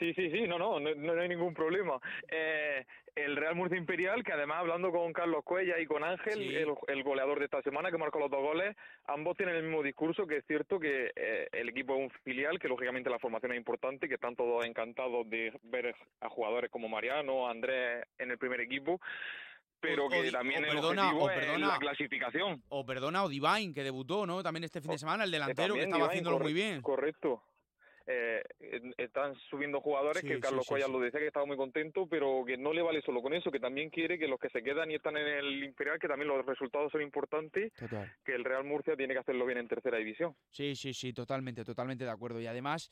Sí, 0.00 0.14
sí, 0.14 0.30
sí, 0.30 0.48
no, 0.48 0.58
no, 0.58 0.80
no, 0.80 1.20
hay 1.20 1.28
ningún 1.28 1.52
problema. 1.52 2.00
Eh, 2.26 2.86
el 3.14 3.36
Real 3.36 3.54
Murcia 3.54 3.78
Imperial, 3.78 4.22
que 4.24 4.32
además 4.32 4.58
hablando 4.58 4.90
con 4.90 5.12
Carlos 5.12 5.44
Cuella 5.44 5.78
y 5.78 5.86
con 5.86 6.04
Ángel, 6.04 6.40
el, 6.88 7.02
goleador 7.02 7.38
de 7.38 7.46
esta 7.46 7.62
semana 7.62 7.90
que 7.90 7.98
marcó 7.98 8.18
los 8.18 8.30
dos 8.30 8.40
goles, 8.40 8.76
ambos 9.06 9.36
tienen 9.36 9.56
el 9.56 9.64
mismo 9.64 9.82
discurso, 9.82 10.26
que 10.26 10.38
es 10.38 10.44
cierto 10.46 10.78
que 10.78 11.12
eh, 11.14 11.48
el 11.52 11.68
equipo 11.68 11.94
es 11.94 12.00
un 12.00 12.10
filial, 12.24 12.58
que 12.58 12.68
lógicamente 12.68 13.10
la 13.10 13.18
formación 13.18 13.52
es 13.52 13.58
importante, 13.58 14.08
que 14.08 14.14
están 14.14 14.36
todos 14.36 14.64
encantados 14.64 15.28
de 15.28 15.52
ver 15.62 15.94
a 16.20 16.28
jugadores 16.28 16.70
como 16.70 16.88
Mariano, 16.88 17.48
Andrés 17.48 18.04
en 18.18 18.30
el 18.30 18.38
primer 18.38 18.60
equipo, 18.60 19.00
pero 19.80 20.08
que 20.08 20.30
también 20.30 20.64
el 20.64 20.76
objetivo 20.76 21.30
es 21.30 21.58
la 21.58 21.78
clasificación. 21.78 22.62
O 22.68 22.84
perdona, 22.84 23.24
o 23.24 23.28
Divine, 23.28 23.72
que 23.72 23.82
debutó, 23.82 24.26
¿no? 24.26 24.42
También 24.42 24.64
este 24.64 24.80
fin 24.80 24.92
de 24.92 24.98
semana, 24.98 25.24
el 25.24 25.30
delantero 25.30 25.74
que 25.74 25.82
estaba 25.82 26.06
haciéndolo 26.06 26.38
muy 26.38 26.52
bien. 26.52 26.82
Correcto 26.82 27.42
eh, 28.06 28.42
están 28.96 29.34
subiendo 29.50 29.80
jugadores 29.80 30.22
que 30.22 30.40
Carlos 30.40 30.66
sí, 30.66 30.74
lo 30.90 31.00
decía 31.00 31.20
que 31.20 31.26
estaba 31.26 31.46
muy 31.46 31.56
contento, 31.56 32.06
pero 32.08 32.44
que 32.46 32.56
no 32.56 32.72
le 32.72 32.82
vale 32.82 33.02
solo 33.02 33.22
con 33.22 33.34
eso, 33.34 33.50
que 33.50 33.60
también 33.60 33.90
quiere 33.90 34.18
que 34.18 34.26
los 34.26 34.40
que 34.40 34.48
se 34.50 34.62
quedan 34.62 34.90
y 34.90 34.94
están 34.94 35.16
en 35.16 35.26
el 35.26 35.64
Imperial, 35.64 35.98
que 35.98 36.08
también 36.08 36.28
los 36.28 36.44
resultados 36.44 36.90
son 36.90 37.02
importantes, 37.02 37.72
que 38.24 38.34
el 38.34 38.44
Real 38.44 38.64
Murcia 38.64 38.96
tiene 38.96 39.14
que 39.14 39.20
hacerlo 39.20 39.46
bien 39.46 39.58
en 39.58 39.68
tercera 39.68 39.98
división. 39.98 40.34
Sí, 40.50 40.74
sí, 40.74 40.94
sí, 40.94 41.12
totalmente, 41.12 41.64
totalmente 41.64 42.04
de 42.04 42.10
acuerdo. 42.10 42.40
Y 42.40 42.46
además, 42.46 42.90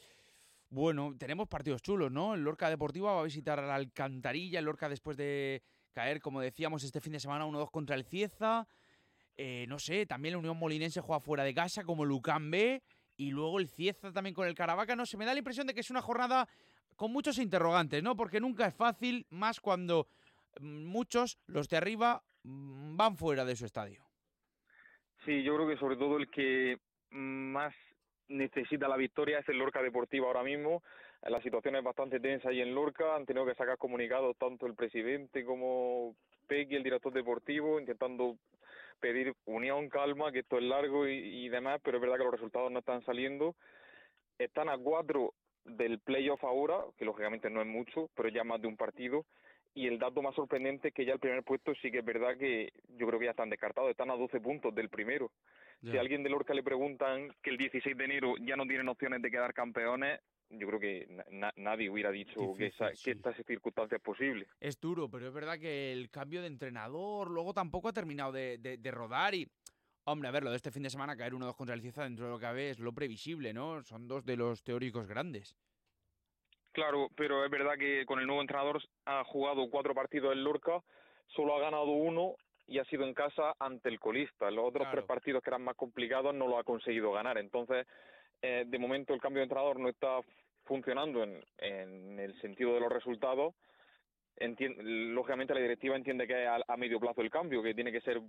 bueno, 0.69 1.15
tenemos 1.19 1.49
partidos 1.49 1.83
chulos, 1.83 2.13
¿no? 2.13 2.35
El 2.35 2.43
Lorca 2.43 2.69
Deportiva 2.69 3.15
va 3.15 3.21
a 3.21 3.25
visitar 3.25 3.59
a 3.59 3.67
la 3.67 3.75
Alcantarilla, 3.75 4.59
el 4.59 4.67
Lorca 4.67 4.89
después 4.89 5.17
de 5.17 5.63
caer, 5.93 6.21
como 6.21 6.41
decíamos, 6.41 6.85
este 6.85 7.01
fin 7.01 7.13
de 7.13 7.21
semana 7.21 7.47
1-2 7.47 7.71
contra 7.71 7.97
el 7.97 8.05
Cieza. 8.05 8.69
Eh, 9.37 9.67
no 9.69 9.79
sé, 9.79 10.05
también 10.07 10.33
la 10.33 10.39
Unión 10.39 10.59
Molinense 10.59 11.01
juega 11.01 11.21
fuera 11.21 11.45
de 11.45 11.55
casa 11.55 11.85
como 11.85 12.05
Lucán 12.05 12.51
B 12.51 12.83
y 13.19 13.31
luego 13.33 13.59
el 13.59 13.69
Cieza 13.69 14.13
también 14.13 14.35
con 14.35 14.47
el 14.47 14.55
Caravaca. 14.55 14.97
No 14.97 15.05
se 15.05 15.19
me 15.19 15.27
da 15.27 15.35
la 15.35 15.41
impresión 15.41 15.67
de 15.67 15.75
que 15.75 15.81
es 15.81 15.91
una 15.91 16.01
jornada 16.01 16.49
con 16.97 17.13
muchos 17.13 17.39
interrogantes, 17.39 18.03
¿no? 18.03 18.17
Porque 18.17 18.41
nunca 18.41 18.67
es 18.67 18.75
fácil, 18.75 19.27
más 19.31 19.61
cuando 19.61 20.07
mm, 20.61 20.85
muchos, 20.85 21.39
los 21.47 21.69
de 21.69 21.77
arriba, 21.77 22.23
mm, 22.45 22.97
van 22.97 23.17
fuera 23.17 23.45
de 23.45 23.57
su 23.57 23.67
estadio. 23.67 24.03
Sí, 25.25 25.43
yo 25.43 25.57
creo 25.57 25.69
que 25.69 25.77
sobre 25.77 25.97
todo 25.97 26.17
el 26.17 26.31
que 26.31 26.79
más 27.11 27.75
necesita 28.29 28.89
la 28.89 28.97
victoria 28.97 29.41
es 29.41 29.49
el 29.49 29.59
Lorca 29.59 29.83
Deportiva 29.83 30.27
ahora 30.27 30.45
mismo. 30.45 30.83
La 31.23 31.43
situación 31.43 31.75
es 31.75 31.83
bastante 31.83 32.21
tensa 32.21 32.51
ahí 32.51 32.61
en 32.61 32.75
Lorca, 32.75 33.17
han 33.17 33.27
tenido 33.27 33.45
que 33.45 33.55
sacar 33.57 33.77
comunicados 33.79 34.37
tanto 34.39 34.67
el 34.67 34.75
presidente 34.75 35.45
como 35.45 36.15
Pequi, 36.47 36.77
el 36.77 36.85
director 36.85 37.13
deportivo, 37.13 37.81
intentando 37.81 38.37
pedir 39.01 39.35
unión, 39.45 39.89
calma, 39.89 40.33
que 40.33 40.41
esto 40.41 40.59
es 40.59 40.65
largo 40.65 41.07
y, 41.07 41.49
demás, 41.49 41.81
pero 41.83 41.97
es 41.97 42.01
verdad 42.01 42.19
que 42.19 42.25
los 42.25 42.33
resultados 42.33 42.71
no 42.71 42.81
están 42.81 43.05
saliendo. 43.05 43.55
Están 44.39 44.69
a 44.69 44.79
cuatro 44.79 45.35
del 45.65 45.99
playoff 46.01 46.43
ahora, 46.45 46.85
que 46.97 47.05
lógicamente 47.05 47.51
no 47.51 47.61
es 47.61 47.67
mucho, 47.67 48.11
pero 48.15 48.29
ya 48.29 48.45
más 48.45 48.61
de 48.61 48.69
un 48.69 48.77
partido. 48.77 49.25
Y 49.75 49.87
el 49.87 49.99
dato 49.99 50.23
más 50.23 50.35
sorprendente 50.35 50.89
es 50.89 50.95
que 50.95 51.05
ya 51.05 51.13
el 51.13 51.21
primer 51.21 51.45
puesto 51.45 51.75
sí 51.77 51.91
que 51.91 51.99
es 51.99 52.05
verdad 52.05 52.37
que 52.37 52.73
yo 52.97 53.07
creo 53.07 53.19
que 53.19 53.27
ya 53.27 53.33
están 53.33 53.51
descartados, 53.51 53.91
están 53.91 54.11
a 54.11 54.17
12 54.17 54.41
puntos 54.41 54.75
del 54.75 54.89
primero. 54.89 55.31
Si 55.83 55.97
a 55.97 56.01
alguien 56.01 56.25
de 56.25 56.31
Lorca 56.31 56.53
le 56.55 56.65
preguntan 56.65 57.33
que 57.43 57.51
el 57.51 57.57
16 57.57 57.97
de 57.97 58.05
enero 58.05 58.35
ya 58.41 58.57
no 58.57 58.67
tienen 58.67 58.89
opciones 58.89 59.23
de 59.23 59.31
quedar 59.31 59.55
campeones, 59.55 60.21
yo 60.51 60.67
creo 60.67 60.81
que 60.81 61.07
nadie 61.57 61.91
hubiera 61.91 62.11
dicho 62.11 62.55
que, 62.57 62.67
esa, 62.67 62.91
que 62.93 63.13
esta 63.13 63.33
circunstancia 63.45 63.97
es 63.97 64.03
posible. 64.03 64.47
Es 64.61 64.81
duro, 64.81 65.11
pero 65.11 65.29
es 65.29 65.33
verdad 65.33 65.59
que 65.59 65.93
el 65.93 66.11
cambio 66.11 66.41
de 66.41 66.47
entrenador 66.47 67.31
luego 67.31 67.53
tampoco 67.53 67.89
ha 67.89 67.93
terminado 67.93 68.33
de, 68.33 68.59
de, 68.59 68.91
rodar 68.91 69.35
y... 69.35 69.49
Hombre, 70.05 70.29
a 70.29 70.33
ver, 70.33 70.43
lo 70.43 70.51
de 70.51 70.57
este 70.57 70.71
fin 70.71 70.83
de 70.83 70.89
semana, 70.89 71.19
caer 71.19 71.35
1-2 71.35 71.55
contra 71.55 71.75
el 71.75 71.83
Cieza 71.83 72.05
dentro 72.05 72.25
de 72.25 72.31
lo 72.31 72.39
que 72.39 72.47
cabe 72.47 72.71
es 72.71 72.79
lo 72.79 72.95
previsible, 72.95 73.53
¿no? 73.53 73.83
Son 73.83 74.09
dos 74.09 74.25
de 74.25 74.39
los 74.39 74.63
teóricos 74.65 75.07
grandes. 75.07 75.55
Claro, 76.73 77.11
pero 77.15 77.45
es 77.45 77.51
verdad 77.51 77.77
que 77.77 78.07
con 78.07 78.19
el 78.19 78.27
nuevo 78.27 78.41
entrenador 78.41 78.83
ha 79.05 79.23
jugado 79.25 79.69
cuatro 79.69 79.95
partidos 79.95 80.33
en 80.33 80.45
Lorca, 80.45 80.83
solo 81.27 81.55
ha 81.57 81.61
ganado 81.61 81.89
uno 81.89 82.37
y 82.67 82.79
ha 82.79 82.85
sido 82.85 83.05
en 83.05 83.15
casa 83.15 83.55
ante 83.59 83.89
el 83.89 83.99
colista. 83.99 84.51
Los 84.51 84.69
otros 84.69 84.89
tres 84.91 85.05
partidos 85.05 85.43
que 85.43 85.51
eran 85.51 85.65
más 85.65 85.77
complicados 85.77 86.35
no 86.35 86.47
lo 86.47 86.59
ha 86.59 86.65
conseguido 86.65 87.13
ganar. 87.13 87.37
Entonces, 87.37 87.87
eh, 88.43 88.65
de 88.67 88.79
momento 88.79 89.15
el 89.15 89.21
cambio 89.21 89.41
de 89.41 89.45
entrenador 89.45 89.81
no 89.81 89.89
está 89.89 90.21
funcionando 90.65 91.25
en, 91.25 91.43
en 91.59 92.21
el 92.21 92.39
sentido 92.41 92.75
de 92.75 92.81
los 92.81 92.93
resultados. 92.93 93.55
lógicamente 94.39 95.55
la 95.55 95.61
directiva 95.61 95.97
entiende 95.97 96.27
que 96.27 96.45
es 96.45 96.49
a, 96.67 96.77
medio 96.77 97.01
plazo 97.01 97.23
el 97.23 97.31
cambio, 97.31 97.63
que 97.63 97.75
tiene 97.75 97.91
que 97.91 98.03
ser 98.03 98.21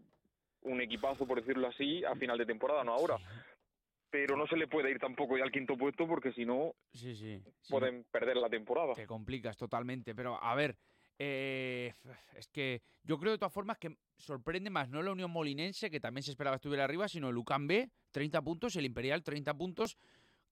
un 0.62 0.82
equipazo, 0.82 1.28
por 1.28 1.40
decirlo 1.40 1.68
así, 1.68 2.04
a 2.04 2.16
final 2.16 2.38
de 2.38 2.46
temporada, 2.46 2.84
no 2.84 2.94
ahora. 2.94 3.18
Pero 4.10 4.36
no 4.36 4.48
se 4.48 4.58
le 4.58 4.68
puede 4.68 4.90
ir 4.90 5.00
tampoco 5.00 5.38
ya 5.38 5.44
al 5.44 5.52
quinto 5.52 5.78
puesto 5.78 6.08
porque 6.08 6.32
si 6.34 6.44
no 6.44 6.74
pueden 7.70 8.06
perder 8.06 8.38
la 8.38 8.50
temporada. 8.50 8.96
Te 8.96 9.06
complicas 9.06 9.56
totalmente. 9.56 10.16
Pero 10.16 10.42
a 10.42 10.56
ver, 10.56 10.76
eh, 11.20 11.94
es 12.36 12.48
que 12.48 12.82
yo 13.04 13.20
creo 13.20 13.34
de 13.34 13.38
todas 13.38 13.54
formas 13.54 13.78
que 13.78 13.98
sorprende 14.18 14.70
más 14.70 14.90
no 14.90 15.04
la 15.04 15.12
Unión 15.12 15.30
Molinense, 15.30 15.92
que 15.92 16.00
también 16.00 16.24
se 16.24 16.32
esperaba 16.32 16.56
estuviera 16.56 16.86
arriba, 16.86 17.10
sino 17.10 17.30
el 17.30 17.38
UCAM 17.38 17.68
B, 17.68 17.90
30 18.12 18.42
puntos, 18.42 18.76
el 18.78 18.86
Imperial, 18.86 19.22
30 19.22 19.54
puntos, 19.56 19.98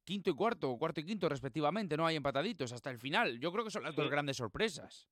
quinto 0.03 0.29
y 0.29 0.35
cuarto, 0.35 0.77
cuarto 0.77 0.99
y 0.99 1.05
quinto 1.05 1.29
respectivamente, 1.29 1.95
no 1.95 2.05
hay 2.05 2.17
empataditos 2.17 2.73
hasta 2.73 2.89
el 2.89 2.97
final. 2.97 3.39
Yo 3.39 3.51
creo 3.53 3.63
que 3.63 3.71
son 3.71 3.83
las 3.83 3.95
dos 3.95 4.09
grandes 4.09 4.37
sorpresas. 4.37 5.07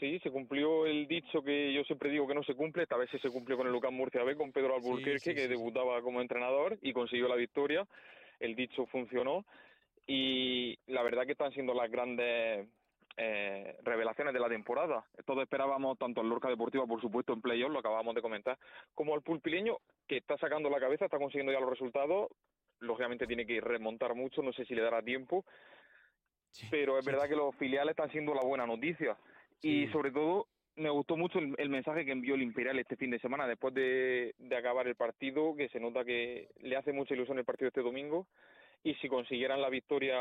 Sí, 0.00 0.18
se 0.18 0.30
cumplió 0.30 0.84
el 0.84 1.06
dicho 1.06 1.42
que 1.42 1.72
yo 1.72 1.82
siempre 1.84 2.10
digo 2.10 2.26
que 2.26 2.34
no 2.34 2.42
se 2.42 2.54
cumple, 2.54 2.82
esta 2.82 2.98
vez 2.98 3.08
se 3.10 3.30
cumplió 3.30 3.56
con 3.56 3.66
el 3.66 3.74
UCAM 3.74 3.94
Murcia 3.94 4.24
B, 4.24 4.36
con 4.36 4.52
Pedro 4.52 4.74
Alburquerque, 4.74 5.34
que 5.34 5.48
debutaba 5.48 6.02
como 6.02 6.20
entrenador 6.20 6.76
y 6.82 6.92
consiguió 6.92 7.28
la 7.28 7.36
victoria. 7.36 7.86
El 8.38 8.54
dicho 8.54 8.84
funcionó 8.86 9.46
y 10.06 10.76
la 10.86 11.02
verdad 11.02 11.24
que 11.24 11.32
están 11.32 11.52
siendo 11.52 11.72
las 11.72 11.90
grandes 11.90 12.68
eh, 13.18 13.76
revelaciones 13.82 14.34
de 14.34 14.40
la 14.40 14.48
temporada. 14.48 15.04
Todos 15.24 15.42
esperábamos 15.42 15.98
tanto 15.98 16.20
al 16.20 16.28
Lorca 16.28 16.48
Deportiva, 16.48 16.86
por 16.86 17.00
supuesto, 17.00 17.32
en 17.32 17.40
playoff, 17.40 17.70
lo 17.70 17.78
acabamos 17.78 18.14
de 18.14 18.20
comentar, 18.20 18.58
como 18.94 19.14
al 19.14 19.22
Pulpileño, 19.22 19.78
que 20.06 20.18
está 20.18 20.36
sacando 20.36 20.68
la 20.68 20.80
cabeza, 20.80 21.06
está 21.06 21.18
consiguiendo 21.18 21.52
ya 21.52 21.60
los 21.60 21.70
resultados. 21.70 22.28
Lógicamente 22.80 23.26
tiene 23.26 23.46
que 23.46 23.60
remontar 23.60 24.14
mucho, 24.14 24.42
no 24.42 24.52
sé 24.52 24.66
si 24.66 24.74
le 24.74 24.82
dará 24.82 25.00
tiempo, 25.00 25.46
pero 26.70 26.98
es 26.98 27.06
verdad 27.06 27.26
que 27.26 27.36
los 27.36 27.54
filiales 27.56 27.92
están 27.92 28.10
siendo 28.10 28.34
la 28.34 28.42
buena 28.42 28.66
noticia. 28.66 29.16
Y 29.62 29.86
sobre 29.88 30.10
todo, 30.10 30.48
me 30.76 30.90
gustó 30.90 31.16
mucho 31.16 31.38
el, 31.38 31.68
mensaje 31.70 32.04
que 32.04 32.12
envió 32.12 32.34
el 32.34 32.42
Imperial 32.42 32.78
este 32.78 32.96
fin 32.96 33.10
de 33.10 33.18
semana, 33.18 33.46
después 33.46 33.72
de, 33.72 34.34
de 34.36 34.56
acabar 34.56 34.86
el 34.86 34.94
partido, 34.94 35.56
que 35.56 35.70
se 35.70 35.80
nota 35.80 36.04
que 36.04 36.50
le 36.60 36.76
hace 36.76 36.92
mucha 36.92 37.14
ilusión 37.14 37.38
el 37.38 37.46
partido 37.46 37.68
este 37.68 37.80
domingo. 37.80 38.26
Y 38.84 38.94
si 38.96 39.08
consiguieran 39.08 39.62
la 39.62 39.70
victoria 39.70 40.20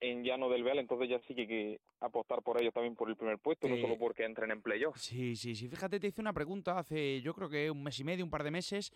en 0.00 0.22
Llano 0.22 0.48
del 0.48 0.62
Veal, 0.62 0.78
entonces 0.78 1.08
ya 1.08 1.18
sí 1.20 1.34
que 1.34 1.42
hay 1.42 1.46
que 1.46 1.80
apostar 2.00 2.42
por 2.42 2.60
ellos 2.60 2.74
también 2.74 2.94
por 2.94 3.08
el 3.08 3.16
primer 3.16 3.38
puesto, 3.38 3.68
no 3.68 3.76
solo 3.76 3.96
porque 3.98 4.24
entren 4.24 4.50
en 4.50 4.60
playoff. 4.60 4.96
Sí, 4.98 5.36
sí, 5.36 5.54
sí. 5.54 5.68
Fíjate, 5.68 5.98
te 5.98 6.08
hice 6.08 6.20
una 6.20 6.32
pregunta 6.32 6.78
hace, 6.78 7.22
yo 7.22 7.34
creo 7.34 7.48
que 7.48 7.70
un 7.70 7.82
mes 7.82 7.98
y 8.00 8.04
medio, 8.04 8.24
un 8.24 8.30
par 8.30 8.44
de 8.44 8.50
meses, 8.50 8.92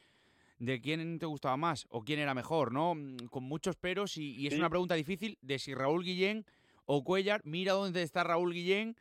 de 0.58 0.80
quién 0.80 1.18
te 1.18 1.26
gustaba 1.26 1.56
más 1.56 1.86
o 1.90 2.02
quién 2.02 2.18
era 2.18 2.34
mejor, 2.34 2.72
¿no? 2.72 2.94
Mm, 2.94 3.16
con 3.30 3.44
muchos 3.44 3.76
peros 3.76 4.16
y, 4.16 4.46
es 4.46 4.54
una 4.58 4.68
pregunta 4.68 4.94
difícil 4.94 5.38
de 5.40 5.58
si 5.58 5.74
Raúl 5.74 6.04
Guillén 6.04 6.44
o 6.84 7.04
Cuellar. 7.04 7.40
Mira 7.44 7.72
dónde 7.72 8.02
está 8.02 8.24
Raúl 8.24 8.52
Guillén. 8.52 8.96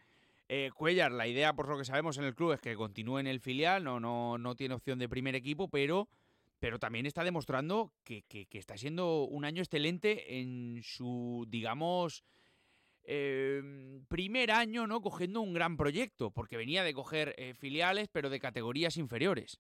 Eh, 0.50 0.70
Cuellar, 0.74 1.12
la 1.12 1.28
idea, 1.28 1.54
por 1.54 1.68
lo 1.68 1.78
que 1.78 1.84
sabemos 1.84 2.18
en 2.18 2.24
el 2.24 2.36
club, 2.36 2.54
es 2.54 2.62
que 2.62 2.76
continúe 2.76 3.20
en 3.20 3.28
el 3.28 3.42
filial, 3.42 3.84
no, 3.84 4.00
no, 4.00 4.38
no 4.38 4.56
tiene 4.56 4.76
opción 4.76 4.98
de 4.98 5.10
primer 5.10 5.36
equipo, 5.36 5.68
pero 5.68 6.08
pero 6.60 6.80
también 6.80 7.06
está 7.06 7.24
demostrando 7.24 7.92
que, 8.04 8.24
está 8.52 8.78
siendo 8.78 9.24
un 9.24 9.46
año 9.46 9.62
excelente 9.62 10.40
en 10.40 10.82
su, 10.84 11.46
digamos, 11.50 12.24
em, 13.04 14.06
primer 14.08 14.52
año, 14.52 14.88
¿no? 14.88 15.02
Cogiendo 15.02 15.42
un 15.42 15.54
gran 15.54 15.78
proyecto, 15.78 16.32
porque 16.32 16.58
venía 16.58 16.84
de 16.84 16.94
coger 16.94 17.36
eh, 17.38 17.54
filiales, 17.54 18.10
pero 18.10 18.30
de 18.30 18.40
categorías 18.40 18.98
inferiores. 18.98 19.60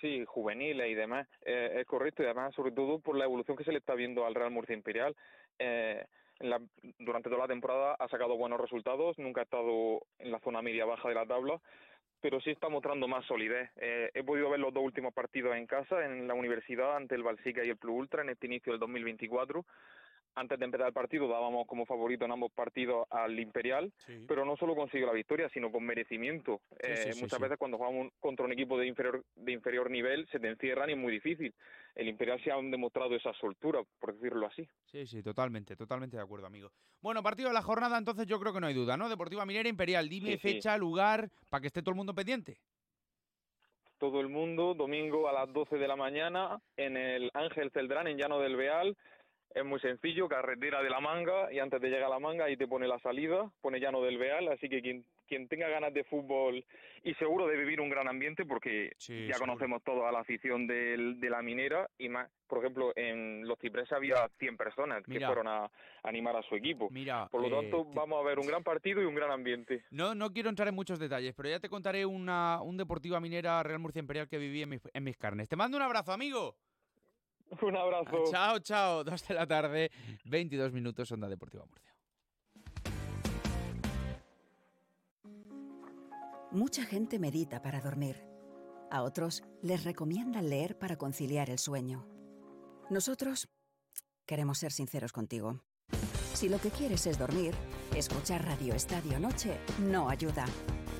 Sí, 0.00 0.24
juveniles 0.26 0.90
y 0.90 0.94
demás, 0.94 1.28
eh, 1.44 1.76
es 1.80 1.86
correcto, 1.86 2.22
y 2.22 2.26
además, 2.26 2.54
sobre 2.54 2.72
todo 2.72 2.98
por 2.98 3.16
la 3.16 3.24
evolución 3.24 3.56
que 3.56 3.64
se 3.64 3.72
le 3.72 3.78
está 3.78 3.94
viendo 3.94 4.26
al 4.26 4.34
Real 4.34 4.50
Murcia 4.50 4.74
Imperial. 4.74 5.14
Eh, 5.58 6.04
durante 6.98 7.28
toda 7.28 7.42
la 7.42 7.48
temporada 7.48 7.94
ha 7.98 8.08
sacado 8.08 8.36
buenos 8.36 8.60
resultados, 8.60 9.16
nunca 9.18 9.42
ha 9.42 9.44
estado 9.44 10.00
en 10.18 10.32
la 10.32 10.40
zona 10.40 10.60
media-baja 10.60 11.08
de 11.08 11.14
la 11.14 11.26
tabla, 11.26 11.60
pero 12.22 12.40
sí 12.40 12.50
está 12.50 12.68
mostrando 12.70 13.08
más 13.08 13.26
solidez. 13.26 13.68
Eh, 13.76 14.10
he 14.14 14.22
podido 14.22 14.48
ver 14.48 14.60
los 14.60 14.72
dos 14.72 14.84
últimos 14.84 15.12
partidos 15.12 15.56
en 15.56 15.66
casa, 15.66 16.04
en 16.06 16.26
la 16.28 16.34
universidad, 16.34 16.96
ante 16.96 17.16
el 17.16 17.24
Balsica 17.24 17.64
y 17.64 17.68
el 17.68 17.76
Plus 17.76 17.98
Ultra, 17.98 18.22
en 18.22 18.30
este 18.30 18.46
inicio 18.46 18.72
del 18.72 18.80
2024 18.80 19.66
antes 20.34 20.58
de 20.58 20.64
empezar 20.64 20.86
el 20.86 20.92
partido 20.92 21.28
dábamos 21.28 21.66
como 21.66 21.86
favorito 21.86 22.24
en 22.24 22.32
ambos 22.32 22.52
partidos 22.52 23.06
al 23.10 23.38
Imperial, 23.38 23.92
pero 24.26 24.44
no 24.44 24.56
solo 24.56 24.74
consiguió 24.74 25.06
la 25.06 25.12
victoria, 25.12 25.48
sino 25.52 25.70
con 25.70 25.84
merecimiento. 25.84 26.60
Eh, 26.78 27.12
muchas 27.20 27.38
veces 27.38 27.58
cuando 27.58 27.78
jugamos 27.78 28.12
contra 28.20 28.44
un 28.44 28.52
equipo 28.52 28.78
de 28.78 28.86
inferior, 28.86 29.24
de 29.34 29.52
inferior 29.52 29.90
nivel 29.90 30.26
se 30.30 30.38
te 30.38 30.48
encierran 30.48 30.90
y 30.90 30.92
es 30.92 30.98
muy 30.98 31.12
difícil. 31.12 31.54
El 31.94 32.08
Imperial 32.08 32.42
se 32.42 32.50
ha 32.50 32.56
demostrado 32.56 33.14
esa 33.14 33.32
soltura, 33.34 33.80
por 34.00 34.14
decirlo 34.14 34.46
así. 34.46 34.66
Sí, 34.86 35.06
sí, 35.06 35.22
totalmente, 35.22 35.76
totalmente 35.76 36.16
de 36.16 36.22
acuerdo, 36.22 36.46
amigo. 36.46 36.70
Bueno, 37.00 37.22
partido 37.22 37.48
de 37.48 37.54
la 37.54 37.62
jornada, 37.62 37.98
entonces 37.98 38.26
yo 38.26 38.40
creo 38.40 38.52
que 38.52 38.60
no 38.60 38.66
hay 38.66 38.74
duda, 38.74 38.96
¿no? 38.96 39.08
Deportiva 39.08 39.44
Minera 39.44 39.68
Imperial, 39.68 40.08
dime 40.08 40.38
fecha, 40.38 40.76
lugar, 40.78 41.28
para 41.50 41.60
que 41.60 41.66
esté 41.66 41.82
todo 41.82 41.90
el 41.90 41.96
mundo 41.96 42.14
pendiente 42.14 42.58
todo 43.98 44.20
el 44.20 44.28
mundo, 44.28 44.74
domingo 44.74 45.28
a 45.28 45.32
las 45.32 45.52
12 45.52 45.76
de 45.76 45.86
la 45.86 45.94
mañana, 45.94 46.60
en 46.76 46.96
el 46.96 47.30
Ángel 47.34 47.70
Celdrán, 47.70 48.08
en 48.08 48.18
Llano 48.18 48.40
del 48.40 48.56
Beal. 48.56 48.96
Es 49.54 49.64
muy 49.64 49.80
sencillo, 49.80 50.28
carretera 50.28 50.82
de 50.82 50.90
la 50.90 51.00
manga 51.00 51.52
y 51.52 51.58
antes 51.58 51.80
de 51.80 51.88
llegar 51.88 52.04
a 52.04 52.14
la 52.14 52.18
manga 52.18 52.46
ahí 52.46 52.56
te 52.56 52.66
pone 52.66 52.88
la 52.88 52.98
salida, 53.00 53.50
pone 53.60 53.80
llano 53.80 54.02
del 54.02 54.18
Beal, 54.18 54.48
así 54.48 54.68
que 54.68 54.80
quien, 54.80 55.04
quien 55.26 55.48
tenga 55.48 55.68
ganas 55.68 55.92
de 55.92 56.04
fútbol 56.04 56.64
y 57.04 57.14
seguro 57.14 57.46
de 57.46 57.56
vivir 57.56 57.80
un 57.80 57.90
gran 57.90 58.08
ambiente 58.08 58.46
porque 58.46 58.92
ya 58.98 59.38
conocemos 59.38 59.82
toda 59.82 60.10
la 60.12 60.20
afición 60.20 60.66
de 60.66 61.28
la 61.28 61.42
minera 61.42 61.88
y 61.98 62.08
más, 62.08 62.30
por 62.46 62.58
ejemplo, 62.58 62.92
en 62.96 63.46
Los 63.46 63.58
Cipreses 63.58 63.92
había 63.92 64.28
100 64.38 64.56
personas 64.56 65.02
que 65.04 65.20
fueron 65.20 65.48
a, 65.48 65.70
animar 66.02 66.36
a 66.36 66.42
su 66.42 66.54
equipo. 66.54 66.88
Mira, 66.90 67.28
por 67.28 67.42
lo 67.42 67.50
tanto, 67.50 67.82
eh, 67.82 67.92
vamos 67.94 68.20
a 68.20 68.26
ver 68.26 68.38
un 68.38 68.46
gran 68.46 68.62
partido 68.62 69.00
y 69.02 69.04
un 69.04 69.14
gran 69.14 69.30
ambiente. 69.30 69.84
No, 69.90 70.14
no 70.14 70.32
quiero 70.32 70.48
entrar 70.48 70.68
en 70.68 70.74
muchos 70.74 70.98
detalles, 70.98 71.34
pero 71.34 71.48
ya 71.48 71.60
te 71.60 71.68
contaré 71.68 72.04
una, 72.04 72.60
un 72.62 72.76
Deportiva 72.76 73.20
Minera 73.20 73.62
Real 73.62 73.78
Murcia 73.78 74.00
Imperial 74.00 74.28
que 74.28 74.38
viví 74.38 74.62
en 74.62 74.68
mis, 74.68 74.82
en 74.92 75.04
mis 75.04 75.16
carnes. 75.16 75.48
Te 75.48 75.56
mando 75.56 75.76
un 75.76 75.82
abrazo, 75.82 76.12
amigo. 76.12 76.56
Un 77.62 77.76
abrazo. 77.76 78.24
Chao, 78.30 78.58
chao. 78.60 79.04
Dos 79.04 79.26
de 79.26 79.34
la 79.34 79.46
tarde, 79.46 79.90
22 80.24 80.72
minutos, 80.72 81.10
Onda 81.12 81.28
Deportiva 81.28 81.64
Murcia. 81.66 81.92
Mucha 86.50 86.84
gente 86.84 87.18
medita 87.18 87.62
para 87.62 87.80
dormir. 87.80 88.24
A 88.90 89.02
otros 89.02 89.42
les 89.62 89.84
recomiendan 89.84 90.50
leer 90.50 90.78
para 90.78 90.96
conciliar 90.96 91.48
el 91.48 91.58
sueño. 91.58 92.06
Nosotros 92.90 93.48
queremos 94.26 94.58
ser 94.58 94.70
sinceros 94.70 95.12
contigo. 95.12 95.62
Si 96.34 96.50
lo 96.50 96.58
que 96.58 96.70
quieres 96.70 97.06
es 97.06 97.18
dormir, 97.18 97.54
escuchar 97.96 98.44
Radio 98.44 98.74
Estadio 98.74 99.18
Noche 99.18 99.58
no 99.78 100.10
ayuda. 100.10 100.44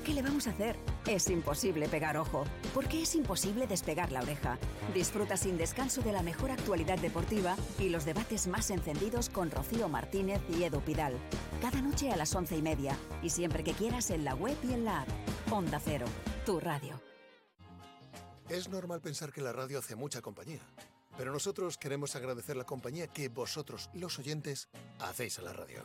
¿Qué 0.03 0.13
le 0.13 0.23
vamos 0.23 0.47
a 0.47 0.51
hacer? 0.51 0.75
Es 1.05 1.29
imposible 1.29 1.89
pegar 1.89 2.15
ojo, 2.15 2.45
porque 2.73 3.01
es 3.01 3.13
imposible 3.15 3.67
despegar 3.67 4.13
la 4.13 4.21
oreja. 4.21 4.57
Disfruta 4.93 5.35
sin 5.35 5.57
descanso 5.57 6.01
de 6.01 6.13
la 6.13 6.23
mejor 6.23 6.51
actualidad 6.51 6.97
deportiva 6.97 7.57
y 7.77 7.89
los 7.89 8.05
debates 8.05 8.47
más 8.47 8.69
encendidos 8.69 9.29
con 9.29 9.51
Rocío 9.51 9.89
Martínez 9.89 10.41
y 10.49 10.63
Edu 10.63 10.79
Pidal. 10.79 11.17
Cada 11.61 11.81
noche 11.81 12.09
a 12.09 12.15
las 12.15 12.33
once 12.33 12.55
y 12.55 12.61
media 12.61 12.97
y 13.21 13.31
siempre 13.31 13.65
que 13.65 13.73
quieras 13.73 14.11
en 14.11 14.23
la 14.23 14.33
web 14.33 14.55
y 14.63 14.73
en 14.73 14.85
la 14.85 15.01
app. 15.01 15.09
Onda 15.51 15.81
Cero, 15.83 16.05
tu 16.45 16.61
radio. 16.61 17.01
Es 18.47 18.69
normal 18.69 19.01
pensar 19.01 19.33
que 19.33 19.41
la 19.41 19.51
radio 19.51 19.79
hace 19.79 19.97
mucha 19.97 20.21
compañía, 20.21 20.61
pero 21.17 21.33
nosotros 21.33 21.77
queremos 21.77 22.15
agradecer 22.15 22.55
la 22.55 22.65
compañía 22.65 23.07
que 23.07 23.27
vosotros, 23.27 23.89
los 23.93 24.19
oyentes, 24.19 24.69
hacéis 24.99 25.37
a 25.39 25.41
la 25.41 25.51
radio 25.51 25.83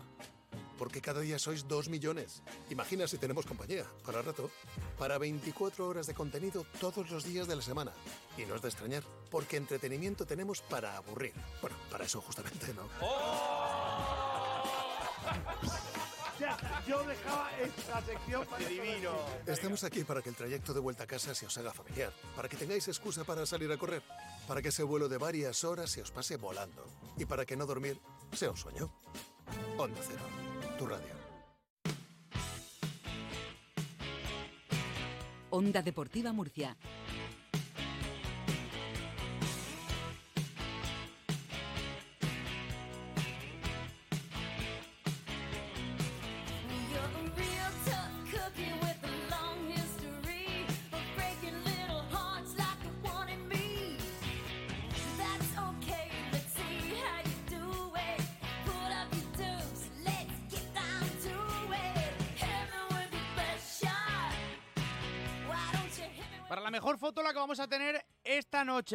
porque 0.79 1.03
cada 1.03 1.21
día 1.21 1.39
sois 1.39 1.67
dos 1.67 1.89
millones. 1.89 2.43
Imagina 2.71 3.07
si 3.07 3.19
tenemos 3.19 3.45
compañía, 3.45 3.85
para 4.07 4.23
rato, 4.23 4.51
para 4.97 5.19
24 5.19 5.87
horas 5.87 6.07
de 6.07 6.15
contenido 6.15 6.65
todos 6.81 7.11
los 7.11 7.25
días 7.25 7.49
de 7.49 7.57
la 7.57 7.63
semana. 7.63 7.93
Y 8.39 8.47
no 8.47 8.55
es 8.55 8.63
de 8.63 8.69
extrañar, 8.69 9.03
porque 9.31 9.57
entretenimiento 9.57 10.25
tenemos 10.25 10.63
para 10.63 10.97
aburrir. 10.97 11.35
Bueno, 11.61 11.77
para 11.91 12.05
eso 12.05 12.21
justamente, 12.21 12.73
¿no? 12.73 12.89
yo 16.87 17.03
dejaba 17.05 17.51
esta 17.61 18.03
sección 18.03 18.47
para 18.47 18.69
divino. 18.69 19.11
Estamos 19.47 19.85
aquí 19.85 20.05
para 20.05 20.23
que 20.23 20.31
el 20.31 20.37
trayecto 20.37 20.73
de 20.73 20.81
vuelta 20.81 21.05
a 21.05 21.07
casa 21.07 21.35
se 21.35 21.47
os 21.47 21.59
haga 21.59 21.73
familiar, 21.73 22.13
para 22.37 22.49
que 22.49 22.57
tengáis 22.57 22.87
excusa 22.89 23.25
para 23.25 23.47
salir 23.47 23.71
a 23.73 23.77
correr, 23.77 24.03
para 24.47 24.63
que 24.63 24.69
ese 24.69 24.83
vuelo 24.83 25.09
de 25.09 25.19
varias 25.19 25.65
horas 25.65 25.91
se 25.91 26.03
os 26.03 26.11
pase 26.11 26.37
volando 26.37 26.85
y 27.17 27.25
para 27.25 27.45
que 27.45 27.57
no 27.57 27.67
dormir 27.67 28.01
sea 28.33 28.51
un 28.51 28.57
sueño. 28.57 28.91
Onda 29.77 30.01
Cero 30.07 30.48
tu 30.79 30.87
radio. 30.87 31.19
Onda 35.51 35.83
Deportiva 35.83 36.33
Murcia 36.33 36.77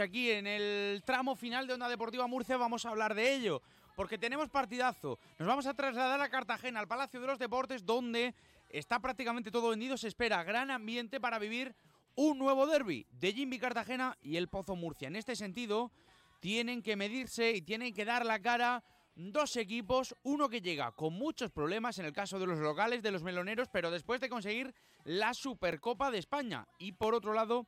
aquí 0.02 0.32
en 0.32 0.48
el 0.48 1.04
tramo 1.06 1.36
final 1.36 1.68
de 1.68 1.74
Onda 1.74 1.88
Deportiva 1.88 2.28
Murcia. 2.28 2.58
Vamos 2.58 2.86
a 2.86 2.90
hablar 2.90 3.14
de 3.14 3.34
ello, 3.34 3.62
porque 3.96 4.18
tenemos 4.18 4.50
partidazo. 4.50 5.20
Nos 5.38 5.48
vamos 5.48 5.68
a 5.68 5.74
trasladar 5.74 6.20
a 6.22 6.30
Cartagena, 6.30 6.80
al 6.80 6.88
Palacio 6.88 7.20
de 7.20 7.28
los 7.28 7.40
Deportes, 7.40 7.86
donde 7.86 8.34
está 8.70 9.00
prácticamente 9.00 9.52
todo 9.52 9.70
vendido. 9.70 9.98
Se 9.98 10.08
espera 10.08 10.44
gran 10.44 10.72
ambiente 10.72 11.20
para 11.20 11.40
vivir 11.40 11.76
un 12.16 12.38
nuevo 12.38 12.66
derby 12.66 13.06
de 13.12 13.34
Jimmy 13.34 13.60
Cartagena 13.60 14.18
y 14.22 14.38
el 14.38 14.48
Pozo 14.48 14.76
Murcia. 14.76 15.08
En 15.08 15.16
este 15.16 15.36
sentido, 15.36 15.92
tienen 16.40 16.82
que 16.82 16.96
medirse 16.96 17.52
y 17.52 17.62
tienen 17.62 17.94
que 17.94 18.06
dar 18.06 18.26
la 18.26 18.40
cara 18.40 18.84
dos 19.16 19.56
equipos, 19.58 20.16
uno 20.24 20.50
que 20.50 20.62
llega 20.62 20.92
con 20.92 21.14
muchos 21.14 21.52
problemas 21.52 22.00
en 22.00 22.06
el 22.06 22.14
caso 22.14 22.40
de 22.40 22.48
los 22.48 22.60
locales, 22.60 23.04
de 23.04 23.12
los 23.12 23.24
meloneros, 23.24 23.70
pero 23.72 23.92
después 23.92 24.20
de 24.20 24.30
conseguir 24.30 24.74
la 25.04 25.34
Supercopa 25.34 26.10
de 26.10 26.18
España. 26.18 26.68
Y 26.80 26.94
por 26.94 27.14
otro 27.14 27.34
lado, 27.34 27.68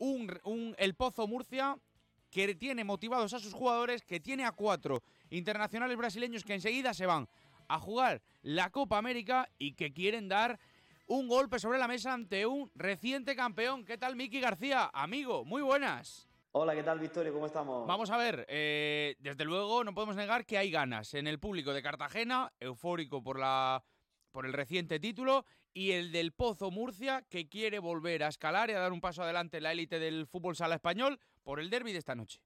un, 0.00 0.74
el 0.78 0.94
Pozo 0.94 1.28
Murcia 1.28 1.76
que 2.30 2.54
tiene 2.54 2.84
motivados 2.84 3.34
a 3.34 3.38
sus 3.38 3.52
jugadores, 3.52 4.02
que 4.02 4.20
tiene 4.20 4.44
a 4.44 4.52
cuatro 4.52 5.02
internacionales 5.30 5.96
brasileños 5.96 6.44
que 6.44 6.54
enseguida 6.54 6.94
se 6.94 7.06
van 7.06 7.28
a 7.68 7.78
jugar 7.78 8.22
la 8.42 8.70
Copa 8.70 8.98
América 8.98 9.48
y 9.58 9.74
que 9.74 9.92
quieren 9.92 10.28
dar 10.28 10.58
un 11.06 11.28
golpe 11.28 11.58
sobre 11.58 11.78
la 11.78 11.88
mesa 11.88 12.12
ante 12.12 12.46
un 12.46 12.70
reciente 12.74 13.34
campeón. 13.36 13.84
¿Qué 13.84 13.98
tal, 13.98 14.16
Miki 14.16 14.40
García? 14.40 14.90
Amigo, 14.92 15.44
muy 15.44 15.62
buenas. 15.62 16.28
Hola, 16.52 16.74
¿qué 16.74 16.82
tal, 16.82 16.98
Victoria? 16.98 17.32
¿Cómo 17.32 17.46
estamos? 17.46 17.86
Vamos 17.86 18.10
a 18.10 18.16
ver, 18.16 18.44
eh, 18.48 19.14
desde 19.20 19.44
luego 19.44 19.84
no 19.84 19.94
podemos 19.94 20.16
negar 20.16 20.44
que 20.46 20.58
hay 20.58 20.70
ganas 20.70 21.14
en 21.14 21.26
el 21.26 21.38
público 21.38 21.72
de 21.72 21.82
Cartagena, 21.82 22.52
eufórico 22.58 23.22
por, 23.22 23.38
la, 23.38 23.84
por 24.32 24.46
el 24.46 24.52
reciente 24.52 24.98
título, 24.98 25.44
y 25.72 25.92
el 25.92 26.12
del 26.12 26.32
Pozo 26.32 26.70
Murcia, 26.70 27.22
que 27.28 27.48
quiere 27.48 27.78
volver 27.78 28.22
a 28.22 28.28
escalar 28.28 28.70
y 28.70 28.74
a 28.74 28.80
dar 28.80 28.92
un 28.92 29.00
paso 29.00 29.22
adelante 29.22 29.58
en 29.58 29.64
la 29.64 29.72
élite 29.72 29.98
del 29.98 30.26
fútbol 30.26 30.56
sala 30.56 30.74
español 30.74 31.18
por 31.42 31.60
el 31.60 31.70
derby 31.70 31.92
de 31.92 31.98
esta 31.98 32.14
noche. 32.14 32.40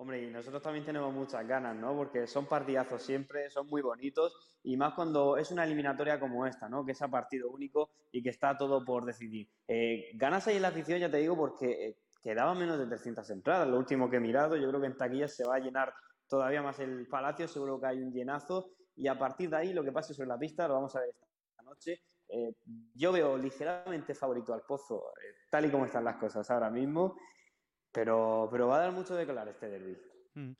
Hombre, 0.00 0.22
y 0.22 0.30
nosotros 0.30 0.62
también 0.62 0.84
tenemos 0.84 1.12
muchas 1.12 1.44
ganas, 1.46 1.74
¿no? 1.74 1.96
Porque 1.96 2.28
son 2.28 2.46
partidazos 2.46 3.02
siempre, 3.02 3.50
son 3.50 3.66
muy 3.66 3.82
bonitos, 3.82 4.58
y 4.62 4.76
más 4.76 4.94
cuando 4.94 5.36
es 5.36 5.50
una 5.50 5.64
eliminatoria 5.64 6.20
como 6.20 6.46
esta, 6.46 6.68
¿no? 6.68 6.84
Que 6.84 6.92
es 6.92 7.02
a 7.02 7.08
partido 7.08 7.50
único 7.50 7.90
y 8.12 8.22
que 8.22 8.30
está 8.30 8.56
todo 8.56 8.84
por 8.84 9.04
decidir. 9.04 9.48
Eh, 9.66 10.10
ganas 10.14 10.46
ahí 10.46 10.56
en 10.56 10.62
la 10.62 10.68
afición, 10.68 11.00
ya 11.00 11.10
te 11.10 11.16
digo, 11.16 11.36
porque 11.36 11.88
eh, 11.88 11.96
quedaba 12.22 12.54
menos 12.54 12.78
de 12.78 12.86
300 12.86 13.28
entradas. 13.30 13.66
Lo 13.66 13.76
último 13.76 14.08
que 14.08 14.18
he 14.18 14.20
mirado, 14.20 14.56
yo 14.56 14.68
creo 14.68 14.80
que 14.80 14.86
en 14.86 14.96
taquillas 14.96 15.34
se 15.34 15.44
va 15.44 15.56
a 15.56 15.58
llenar 15.58 15.92
todavía 16.28 16.62
más 16.62 16.78
el 16.78 17.08
palacio, 17.08 17.48
seguro 17.48 17.80
que 17.80 17.86
hay 17.86 17.98
un 17.98 18.12
llenazo. 18.12 18.70
Y 18.94 19.08
a 19.08 19.18
partir 19.18 19.50
de 19.50 19.56
ahí, 19.56 19.72
lo 19.72 19.82
que 19.82 19.90
pase 19.90 20.14
sobre 20.14 20.28
la 20.28 20.38
pista 20.38 20.68
lo 20.68 20.74
vamos 20.74 20.94
a 20.94 21.00
ver 21.00 21.08
esta 21.08 21.27
noche. 21.68 22.02
Eh, 22.28 22.54
yo 22.94 23.12
veo 23.12 23.38
ligeramente 23.38 24.14
favorito 24.14 24.52
al 24.52 24.62
Pozo, 24.62 25.12
eh, 25.16 25.34
tal 25.50 25.64
y 25.64 25.70
como 25.70 25.86
están 25.86 26.04
las 26.04 26.16
cosas 26.16 26.50
ahora 26.50 26.70
mismo. 26.70 27.16
pero, 27.92 28.48
pero 28.50 28.68
va 28.68 28.76
a 28.76 28.80
dar 28.80 28.92
mucho 28.92 29.14
de 29.14 29.26
claro 29.26 29.50
este 29.50 29.68
derby. 29.68 29.96
Mm. 30.34 30.52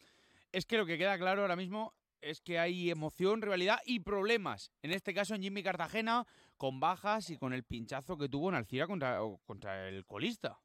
Es 0.51 0.64
que 0.64 0.79
lo 0.79 0.87
que 0.87 0.97
queda 0.97 1.18
claro 1.18 1.42
ahora 1.42 1.57
mismo 1.57 1.94
es 2.21 2.40
que 2.40 2.59
hay 2.59 2.90
emoción, 2.90 3.42
rivalidad 3.42 3.79
y 3.85 4.01
problemas. 4.01 4.73
En 4.83 4.92
este 4.92 5.14
caso 5.14 5.35
en 5.35 5.42
Jimmy 5.42 5.62
Cartagena, 5.62 6.27
con 6.57 6.81
bajas 6.81 7.31
y 7.31 7.37
con 7.37 7.53
el 7.53 7.64
pinchazo 7.64 8.16
que 8.16 8.29
tuvo 8.29 8.49
en 8.49 8.57
Alcira 8.57 8.87
contra, 8.87 9.21
contra 9.47 9.88
el 9.88 10.05
colista. 10.07 10.59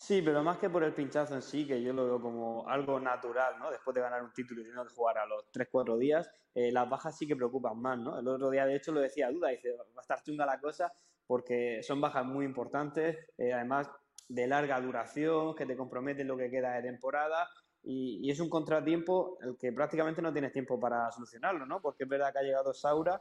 Sí, 0.00 0.22
pero 0.22 0.42
más 0.42 0.56
que 0.56 0.70
por 0.70 0.82
el 0.82 0.94
pinchazo 0.94 1.34
en 1.34 1.42
sí, 1.42 1.66
que 1.66 1.82
yo 1.82 1.92
lo 1.92 2.06
veo 2.06 2.22
como 2.22 2.66
algo 2.66 2.98
natural, 2.98 3.58
¿no? 3.58 3.70
Después 3.70 3.94
de 3.94 4.00
ganar 4.00 4.22
un 4.22 4.32
título 4.32 4.62
y 4.62 4.64
tener 4.64 4.86
que 4.86 4.94
jugar 4.94 5.18
a 5.18 5.26
los 5.26 5.44
3-4 5.52 5.98
días, 5.98 6.30
eh, 6.54 6.72
las 6.72 6.88
bajas 6.88 7.18
sí 7.18 7.26
que 7.26 7.36
preocupan 7.36 7.78
más, 7.78 7.98
¿no? 7.98 8.18
El 8.18 8.26
otro 8.26 8.48
día, 8.48 8.64
de 8.64 8.76
hecho, 8.76 8.92
lo 8.92 9.00
decía 9.00 9.30
Duda, 9.30 9.50
dice, 9.50 9.76
va 9.76 9.84
a 9.98 10.00
estar 10.00 10.22
chunga 10.22 10.46
la 10.46 10.58
cosa 10.58 10.90
porque 11.26 11.82
son 11.82 12.00
bajas 12.00 12.24
muy 12.24 12.46
importantes, 12.46 13.18
eh, 13.36 13.52
además 13.52 13.90
de 14.26 14.46
larga 14.46 14.80
duración, 14.80 15.54
que 15.54 15.66
te 15.66 15.76
comprometen 15.76 16.26
lo 16.26 16.36
que 16.38 16.50
queda 16.50 16.72
de 16.72 16.82
temporada 16.82 17.46
y, 17.82 18.30
es 18.30 18.40
un 18.40 18.48
contratiempo 18.48 19.36
el 19.42 19.58
que 19.58 19.70
prácticamente 19.70 20.22
no 20.22 20.32
tienes 20.32 20.52
tiempo 20.52 20.80
para 20.80 21.12
solucionarlo, 21.12 21.66
¿no? 21.66 21.82
Porque 21.82 22.04
es 22.04 22.08
verdad 22.08 22.32
que 22.32 22.38
ha 22.38 22.42
llegado 22.42 22.72
Saura, 22.72 23.20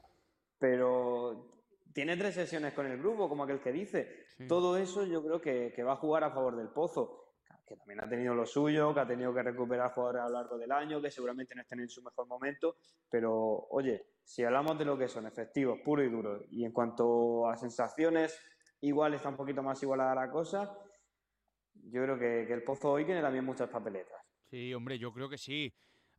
pero 0.58 1.59
tiene 1.94 2.18
tres 2.18 2.36
sesiones 2.36 2.74
con 2.74 2.86
el 2.86 2.98
grupo, 2.98 3.28
como 3.30 3.44
aquel 3.44 3.60
que 3.60 3.72
dice. 3.72 4.26
Todo 4.48 4.78
eso 4.78 5.06
yo 5.06 5.24
creo 5.24 5.42
que, 5.42 5.84
va 5.84 5.94
a 5.94 5.98
jugar 5.98 6.24
a 6.24 6.32
favor 6.32 6.56
del 6.56 6.70
Pozo, 6.70 7.36
que 7.68 7.76
también 7.76 8.04
ha 8.04 8.10
tenido 8.10 8.34
lo 8.34 8.46
suyo, 8.46 8.94
que 8.94 9.00
ha 9.00 9.08
tenido 9.08 9.34
que 9.34 9.44
recuperar 9.44 9.92
jugadores 9.92 10.22
a 10.22 10.30
lo 10.30 10.34
largo 10.34 10.58
del 10.58 10.72
año, 10.72 11.02
que 11.02 11.12
seguramente 11.12 11.54
no 11.56 11.62
estén 11.62 11.82
en 11.82 11.90
su 11.90 12.02
mejor 12.02 12.28
momento. 12.28 12.78
Pero, 13.10 13.68
oye, 13.70 14.08
si 14.24 14.44
hablamos 14.44 14.78
de 14.78 14.86
lo 14.86 14.98
que 14.98 15.08
son 15.08 15.28
efectivos, 15.28 15.80
puro 15.84 16.04
y 16.04 16.10
duro, 16.10 16.46
y 16.50 16.66
en 16.66 16.72
cuanto 16.72 17.48
a 17.48 17.56
sensaciones, 17.58 18.40
igual 18.82 19.14
está 19.14 19.30
un 19.30 19.38
poquito 19.38 19.62
más 19.62 19.82
igualada 19.84 20.16
la 20.16 20.32
cosa, 20.32 20.78
yo 21.74 22.04
creo 22.04 22.18
que, 22.18 22.46
que 22.48 22.54
el 22.54 22.64
Pozo 22.64 22.92
hoy 22.92 23.06
tiene 23.06 23.22
también 23.22 23.46
muchas 23.46 23.70
papeletas. 23.70 24.20
Sí, 24.50 24.74
hombre, 24.74 24.98
yo 24.98 25.12
creo 25.14 25.30
que 25.30 25.38
sí. 25.38 25.72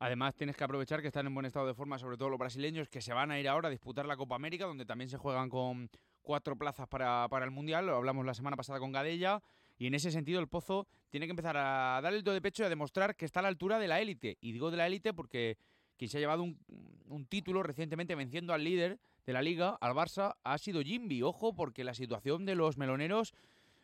Además, 0.02 0.34
tienes 0.34 0.56
que 0.56 0.64
aprovechar 0.64 1.02
que 1.02 1.08
están 1.08 1.26
en 1.26 1.34
buen 1.34 1.44
estado 1.44 1.66
de 1.66 1.74
forma, 1.74 1.98
sobre 1.98 2.16
todo 2.16 2.30
los 2.30 2.38
brasileños, 2.38 2.88
que 2.88 3.02
se 3.02 3.12
van 3.12 3.30
a 3.30 3.38
ir 3.38 3.46
ahora 3.46 3.68
a 3.68 3.70
disputar 3.70 4.06
la 4.06 4.16
Copa 4.16 4.34
América, 4.34 4.64
donde 4.64 4.86
también 4.86 5.10
se 5.10 5.18
juegan 5.18 5.50
con 5.50 5.90
cuatro 6.22 6.56
plazas 6.56 6.88
para, 6.88 7.28
el 7.44 7.50
Mundial. 7.50 7.86
Lo 7.86 7.96
hablamos 7.96 8.24
la 8.24 8.32
semana 8.32 8.56
pasada 8.56 8.78
con 8.78 8.92
Gadella. 8.92 9.42
Y 9.76 9.86
en 9.86 9.94
ese 9.94 10.10
sentido, 10.10 10.40
el 10.40 10.48
Pozo 10.48 10.86
tiene 11.10 11.26
que 11.26 11.32
empezar 11.32 11.54
a 11.58 12.00
dar 12.02 12.14
el 12.14 12.24
do 12.24 12.32
de 12.32 12.40
pecho 12.40 12.62
y 12.62 12.66
a 12.66 12.70
demostrar 12.70 13.14
que 13.14 13.26
está 13.26 13.40
a 13.40 13.42
la 13.42 13.50
altura 13.50 13.78
de 13.78 13.88
la 13.88 14.00
élite. 14.00 14.38
Y 14.40 14.52
digo 14.52 14.70
de 14.70 14.78
la 14.78 14.86
élite 14.86 15.12
porque 15.12 15.58
quien 15.98 16.08
se 16.08 16.16
ha 16.16 16.20
llevado 16.20 16.44
un, 16.44 17.26
título 17.28 17.62
recientemente 17.62 18.14
venciendo 18.14 18.54
al 18.54 18.64
líder 18.64 18.98
de 19.26 19.32
la 19.34 19.42
liga, 19.42 19.76
al 19.82 19.92
Barça, 19.92 20.36
ha 20.44 20.56
sido 20.56 20.80
Jimby. 20.80 21.22
Ojo, 21.22 21.54
porque 21.54 21.84
la 21.84 21.92
situación 21.92 22.46
de 22.46 22.54
los 22.54 22.78
meloneros 22.78 23.34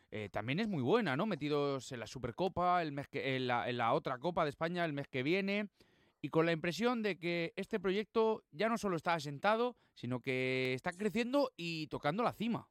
eh, 0.09 0.29
también 0.31 0.59
es 0.59 0.67
muy 0.67 0.81
buena, 0.81 1.15
¿no? 1.15 1.27
Metidos 1.27 1.91
en 1.91 1.99
la 1.99 2.07
Supercopa, 2.07 2.81
el 2.81 2.91
mes 2.91 3.07
que, 3.07 3.35
en, 3.35 3.45
la, 3.45 3.69
en 3.69 3.77
la 3.77 3.93
otra 3.93 4.17
Copa 4.17 4.45
de 4.45 4.49
España 4.49 4.83
el 4.83 4.93
mes 4.93 5.07
que 5.07 5.21
viene 5.21 5.69
y 6.21 6.29
con 6.29 6.45
la 6.45 6.51
impresión 6.51 7.03
de 7.03 7.17
que 7.17 7.53
este 7.55 7.79
proyecto 7.79 8.43
ya 8.51 8.69
no 8.69 8.77
solo 8.77 8.95
está 8.95 9.13
asentado, 9.13 9.77
sino 9.93 10.19
que 10.19 10.73
está 10.73 10.91
creciendo 10.91 11.51
y 11.55 11.87
tocando 11.87 12.23
la 12.23 12.33
cima. 12.33 12.67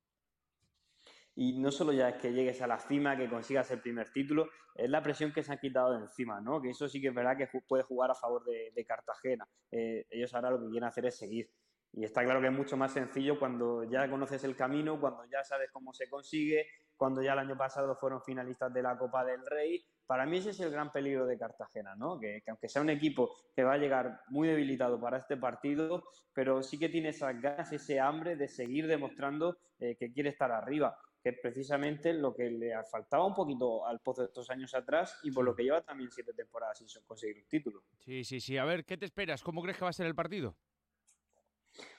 Y 1.34 1.58
no 1.58 1.70
solo 1.70 1.92
ya 1.92 2.08
es 2.08 2.16
que 2.16 2.32
llegues 2.32 2.62
a 2.62 2.66
la 2.66 2.78
cima, 2.78 3.16
que 3.16 3.28
consigas 3.28 3.70
el 3.70 3.82
primer 3.82 4.10
título, 4.10 4.48
es 4.74 4.88
la 4.88 5.02
presión 5.02 5.32
que 5.32 5.42
se 5.42 5.52
han 5.52 5.58
quitado 5.58 5.92
de 5.92 5.98
encima, 6.00 6.40
¿no? 6.40 6.62
Que 6.62 6.70
eso 6.70 6.88
sí 6.88 7.00
que 7.00 7.08
es 7.08 7.14
verdad 7.14 7.36
que 7.36 7.48
puede 7.68 7.82
jugar 7.82 8.10
a 8.10 8.14
favor 8.14 8.42
de, 8.44 8.84
Cartagena. 8.86 9.46
Eh, 9.70 10.06
ellos 10.10 10.32
ahora 10.34 10.50
lo 10.50 10.60
que 10.60 10.70
quieren 10.70 10.88
hacer 10.88 11.04
es 11.06 11.18
seguir. 11.18 11.50
Y 11.92 12.04
está 12.04 12.24
claro 12.24 12.40
que 12.40 12.46
es 12.46 12.52
mucho 12.52 12.76
más 12.76 12.92
sencillo 12.92 13.38
cuando 13.38 13.84
ya 13.84 14.08
conoces 14.08 14.44
el 14.44 14.56
camino, 14.56 14.98
cuando 15.00 15.24
ya 15.26 15.44
sabes 15.44 15.70
cómo 15.70 15.92
se 15.92 16.08
consigue, 16.08 16.66
cuando 16.96 17.22
ya 17.22 17.34
el 17.34 17.38
año 17.38 17.56
pasado 17.56 17.94
fueron 17.96 18.22
finalistas 18.22 18.72
de 18.72 18.82
la 18.82 18.96
Copa 18.96 19.24
del 19.24 19.44
Rey. 19.44 19.84
Para 20.06 20.24
mí 20.24 20.38
ese 20.38 20.50
es 20.50 20.60
el 20.60 20.70
gran 20.70 20.92
peligro 20.92 21.26
de 21.26 21.38
Cartagena, 21.38 21.96
¿no? 21.96 22.18
Que, 22.18 22.42
aunque 22.46 22.68
sea 22.68 22.82
un 22.82 22.90
equipo 22.90 23.34
que 23.54 23.64
va 23.64 23.74
a 23.74 23.78
llegar 23.78 24.20
muy 24.28 24.48
debilitado 24.48 25.00
para 25.00 25.18
este 25.18 25.36
partido, 25.36 26.04
pero 26.32 26.62
sí 26.62 26.78
que 26.78 26.88
tiene 26.88 27.08
esas 27.08 27.40
ganas, 27.40 27.72
ese 27.72 27.98
hambre 27.98 28.36
de 28.36 28.48
seguir 28.48 28.86
demostrando 28.86 29.58
eh, 29.80 29.96
que 29.96 30.12
quiere 30.12 30.30
estar 30.30 30.52
arriba, 30.52 30.96
que 31.22 31.30
es 31.30 31.38
precisamente 31.40 32.12
lo 32.12 32.34
que 32.34 32.50
le 32.50 32.72
faltaba 32.84 33.26
un 33.26 33.34
poquito 33.34 33.84
al 33.84 34.00
Pozo 34.00 34.22
de 34.22 34.28
estos 34.28 34.48
años 34.50 34.74
atrás 34.74 35.18
y 35.24 35.32
por 35.32 35.44
lo 35.44 35.56
que 35.56 35.64
lleva 35.64 35.82
también 35.82 36.10
siete 36.10 36.32
temporadas 36.32 36.78
sin 36.78 37.02
conseguir 37.04 37.38
un 37.38 37.48
título. 37.48 37.82
Sí, 37.98 38.22
sí, 38.22 38.40
sí. 38.40 38.56
A 38.58 38.64
ver, 38.64 38.84
¿qué 38.84 38.96
te 38.96 39.06
esperas? 39.06 39.42
¿Cómo 39.42 39.60
crees 39.60 39.76
que 39.76 39.84
va 39.84 39.90
a 39.90 39.92
ser 39.92 40.06
el 40.06 40.14
partido? 40.14 40.56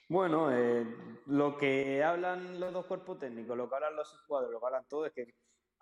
Bueno, 0.09 0.55
eh, 0.55 0.85
lo 1.25 1.57
que 1.57 2.01
hablan 2.01 2.61
los 2.61 2.71
dos 2.71 2.85
cuerpos 2.85 3.19
técnicos, 3.19 3.57
lo 3.57 3.67
que 3.67 3.75
hablan 3.75 3.97
los 3.97 4.07
jugadores, 4.25 4.53
lo 4.53 4.59
que 4.61 4.65
hablan 4.65 4.87
todos 4.87 5.07
es 5.07 5.13
que 5.13 5.35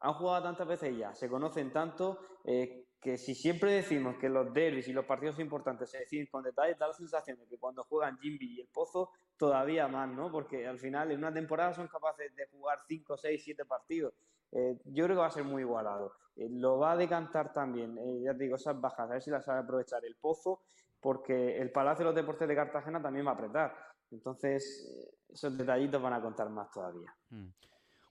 han 0.05 0.13
jugado 0.13 0.43
tantas 0.43 0.67
veces 0.67 0.95
ya, 0.95 1.13
se 1.15 1.27
conocen 1.27 1.71
tanto, 1.71 2.19
eh, 2.43 2.85
que 3.01 3.17
si 3.17 3.33
siempre 3.33 3.71
decimos 3.71 4.17
que 4.17 4.29
los 4.29 4.53
derbis 4.53 4.87
y 4.87 4.93
los 4.93 5.05
partidos 5.05 5.39
importantes 5.39 5.89
se 5.89 5.99
deciden 5.99 6.27
con 6.27 6.43
detalle, 6.43 6.75
da 6.75 6.87
la 6.87 6.93
sensación 6.93 7.39
de 7.39 7.47
que 7.47 7.57
cuando 7.57 7.83
juegan 7.83 8.17
Jimby 8.19 8.57
y 8.57 8.61
el 8.61 8.67
Pozo, 8.67 9.11
todavía 9.37 9.87
más, 9.87 10.09
¿no? 10.09 10.31
Porque 10.31 10.67
al 10.67 10.79
final 10.79 11.11
en 11.11 11.19
una 11.19 11.33
temporada 11.33 11.73
son 11.73 11.87
capaces 11.87 12.35
de 12.35 12.47
jugar 12.47 12.79
5, 12.87 13.17
6, 13.17 13.41
7 13.43 13.65
partidos. 13.65 14.13
Eh, 14.51 14.79
yo 14.85 15.05
creo 15.05 15.15
que 15.15 15.21
va 15.21 15.27
a 15.27 15.31
ser 15.31 15.43
muy 15.43 15.63
igualado. 15.63 16.13
lo 16.35 16.77
va 16.77 16.91
a 16.91 16.97
decantar 16.97 17.53
también, 17.53 17.95
ya 18.21 18.33
te 18.33 18.43
digo, 18.43 18.57
esas 18.57 18.79
bajas, 18.79 18.99
a 18.99 19.13
ver 19.13 19.21
si 19.21 19.31
las 19.31 19.45
sabe 19.45 19.59
aprovechar 19.61 20.03
el 20.05 20.15
Pozo, 20.17 20.63
porque 20.99 21.57
el 21.57 21.71
Palacio 21.71 22.03
de 22.03 22.11
los 22.11 22.15
Deportes 22.15 22.47
de 22.47 22.55
Cartagena 22.55 23.01
también 23.01 23.25
va 23.25 23.31
a 23.31 23.33
apretar. 23.35 23.75
Entonces, 24.11 24.85
eh, 24.85 25.15
esos 25.29 25.57
detallitos 25.57 26.01
van 26.01 26.13
a 26.13 26.21
contar 26.21 26.49
más 26.49 26.69
todavía. 26.71 27.13
Mm. 27.29 27.47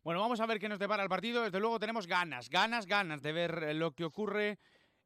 Bueno, 0.04 0.20
vamos 0.20 0.38
a 0.38 0.44
ver 0.44 0.60
qué 0.60 0.68
nos 0.68 0.78
depara 0.78 1.02
el 1.02 1.08
partido. 1.08 1.42
Desde 1.44 1.58
luego 1.58 1.78
tenemos 1.78 2.06
ganas, 2.06 2.50
ganas, 2.50 2.84
ganas 2.84 3.22
de 3.22 3.32
ver 3.32 3.62
eh, 3.62 3.72
lo 3.72 3.92
que 3.92 4.04
ocurre 4.04 4.58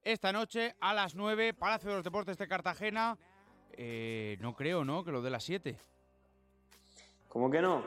esta 0.02 0.32
noche 0.32 0.74
a 0.80 0.92
las 0.92 1.14
9, 1.14 1.54
Palacio 1.54 1.90
de 1.90 1.96
los 1.96 2.04
Deportes 2.04 2.36
de 2.36 2.48
Cartagena. 2.48 3.16
Eh, 3.74 4.36
no 4.40 4.56
creo, 4.56 4.84
¿no? 4.84 5.04
Que 5.04 5.12
lo 5.12 5.22
de 5.22 5.30
las 5.30 5.44
7. 5.44 5.78
¿Cómo 7.28 7.48
que 7.48 7.62
no? 7.62 7.84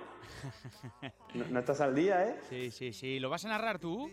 no? 1.34 1.60
estás 1.60 1.82
al 1.82 1.93
día, 1.93 2.30
¿eh? 2.30 2.39
Sí, 2.50 2.71
sí, 2.71 2.93
sí. 2.93 3.19
¿Lo 3.19 3.30
vas 3.30 3.43
a 3.43 3.50
narrar 3.50 3.78
tú? 3.78 4.10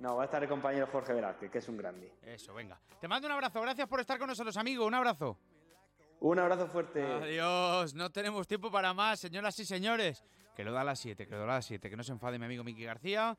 No, 0.00 0.16
va 0.16 0.22
a 0.22 0.24
estar 0.24 0.42
el 0.42 0.48
compañero 0.48 0.88
Jorge 0.88 1.12
Velázquez, 1.12 1.48
que 1.48 1.58
es 1.58 1.68
un 1.68 1.76
grande. 1.76 2.12
Eso, 2.24 2.54
venga. 2.54 2.80
Te 3.00 3.06
mando 3.06 3.28
un 3.28 3.32
abrazo. 3.34 3.60
Gracias 3.60 3.86
por 3.86 4.00
estar 4.00 4.18
con 4.18 4.26
nosotros, 4.26 4.56
amigo. 4.56 4.84
Un 4.84 4.94
abrazo. 4.94 5.38
Un 6.18 6.40
abrazo 6.40 6.66
fuerte. 6.66 7.04
Adiós, 7.04 7.94
no 7.94 8.10
tenemos 8.10 8.48
tiempo 8.48 8.68
para 8.68 8.92
más, 8.92 9.20
señoras 9.20 9.56
y 9.60 9.64
señores. 9.64 10.24
Que 10.58 10.64
lo 10.64 10.72
da 10.72 10.80
a 10.80 10.84
las 10.84 10.98
7, 10.98 11.28
que 11.28 11.30
lo 11.30 11.38
da 11.38 11.44
a 11.44 11.56
las 11.58 11.66
7, 11.66 11.88
que 11.88 11.96
no 11.96 12.02
se 12.02 12.10
enfade 12.10 12.36
mi 12.36 12.44
amigo 12.44 12.64
Miki 12.64 12.82
García. 12.82 13.38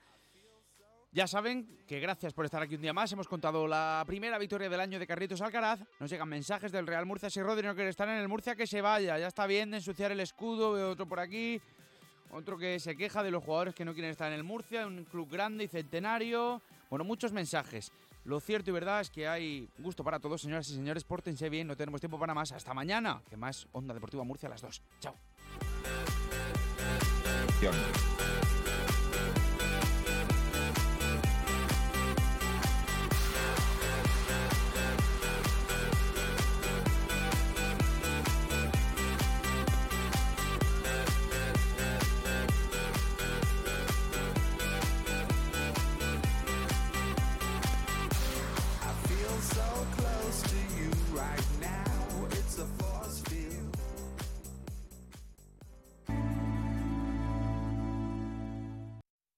Ya 1.11 1.27
saben 1.27 1.83
que 1.85 1.99
gracias 1.99 2.33
por 2.33 2.45
estar 2.45 2.61
aquí 2.61 2.75
un 2.75 2.81
día 2.81 2.93
más. 2.93 3.11
Hemos 3.11 3.27
contado 3.27 3.67
la 3.67 4.05
primera 4.07 4.37
victoria 4.37 4.69
del 4.69 4.79
año 4.79 4.97
de 4.97 5.05
Carritos 5.05 5.41
Alcaraz. 5.41 5.81
Nos 5.99 6.09
llegan 6.09 6.29
mensajes 6.29 6.71
del 6.71 6.87
Real 6.87 7.05
Murcia. 7.05 7.29
Si 7.29 7.41
Rodri 7.41 7.67
no 7.67 7.75
quiere 7.75 7.89
estar 7.89 8.07
en 8.07 8.15
el 8.15 8.29
Murcia, 8.29 8.55
que 8.55 8.65
se 8.65 8.79
vaya. 8.79 9.19
Ya 9.19 9.27
está 9.27 9.47
bien 9.47 9.73
ensuciar 9.73 10.13
el 10.13 10.21
escudo. 10.21 10.71
Veo 10.71 10.91
otro 10.91 11.07
por 11.09 11.19
aquí. 11.19 11.59
Otro 12.31 12.57
que 12.57 12.79
se 12.79 12.95
queja 12.95 13.21
de 13.21 13.31
los 13.31 13.43
jugadores 13.43 13.75
que 13.75 13.83
no 13.83 13.91
quieren 13.91 14.11
estar 14.11 14.31
en 14.31 14.37
el 14.37 14.45
Murcia. 14.45 14.87
Un 14.87 15.03
club 15.03 15.29
grande 15.29 15.65
y 15.65 15.67
centenario. 15.67 16.61
Bueno, 16.89 17.03
muchos 17.03 17.33
mensajes. 17.33 17.91
Lo 18.23 18.39
cierto 18.39 18.69
y 18.69 18.73
verdad 18.73 19.01
es 19.01 19.09
que 19.09 19.27
hay 19.27 19.67
gusto 19.79 20.05
para 20.05 20.21
todos, 20.21 20.39
señoras 20.39 20.69
y 20.69 20.73
señores. 20.73 21.03
Pórtense 21.03 21.49
bien, 21.49 21.67
no 21.67 21.75
tenemos 21.75 21.99
tiempo 21.99 22.17
para 22.17 22.33
más. 22.33 22.53
Hasta 22.53 22.73
mañana, 22.73 23.21
que 23.29 23.35
más 23.35 23.67
Onda 23.73 23.93
Deportiva 23.93 24.23
Murcia 24.23 24.47
a 24.47 24.51
las 24.51 24.61
2. 24.61 24.81
Chao. 25.01 25.15
young 27.61 28.58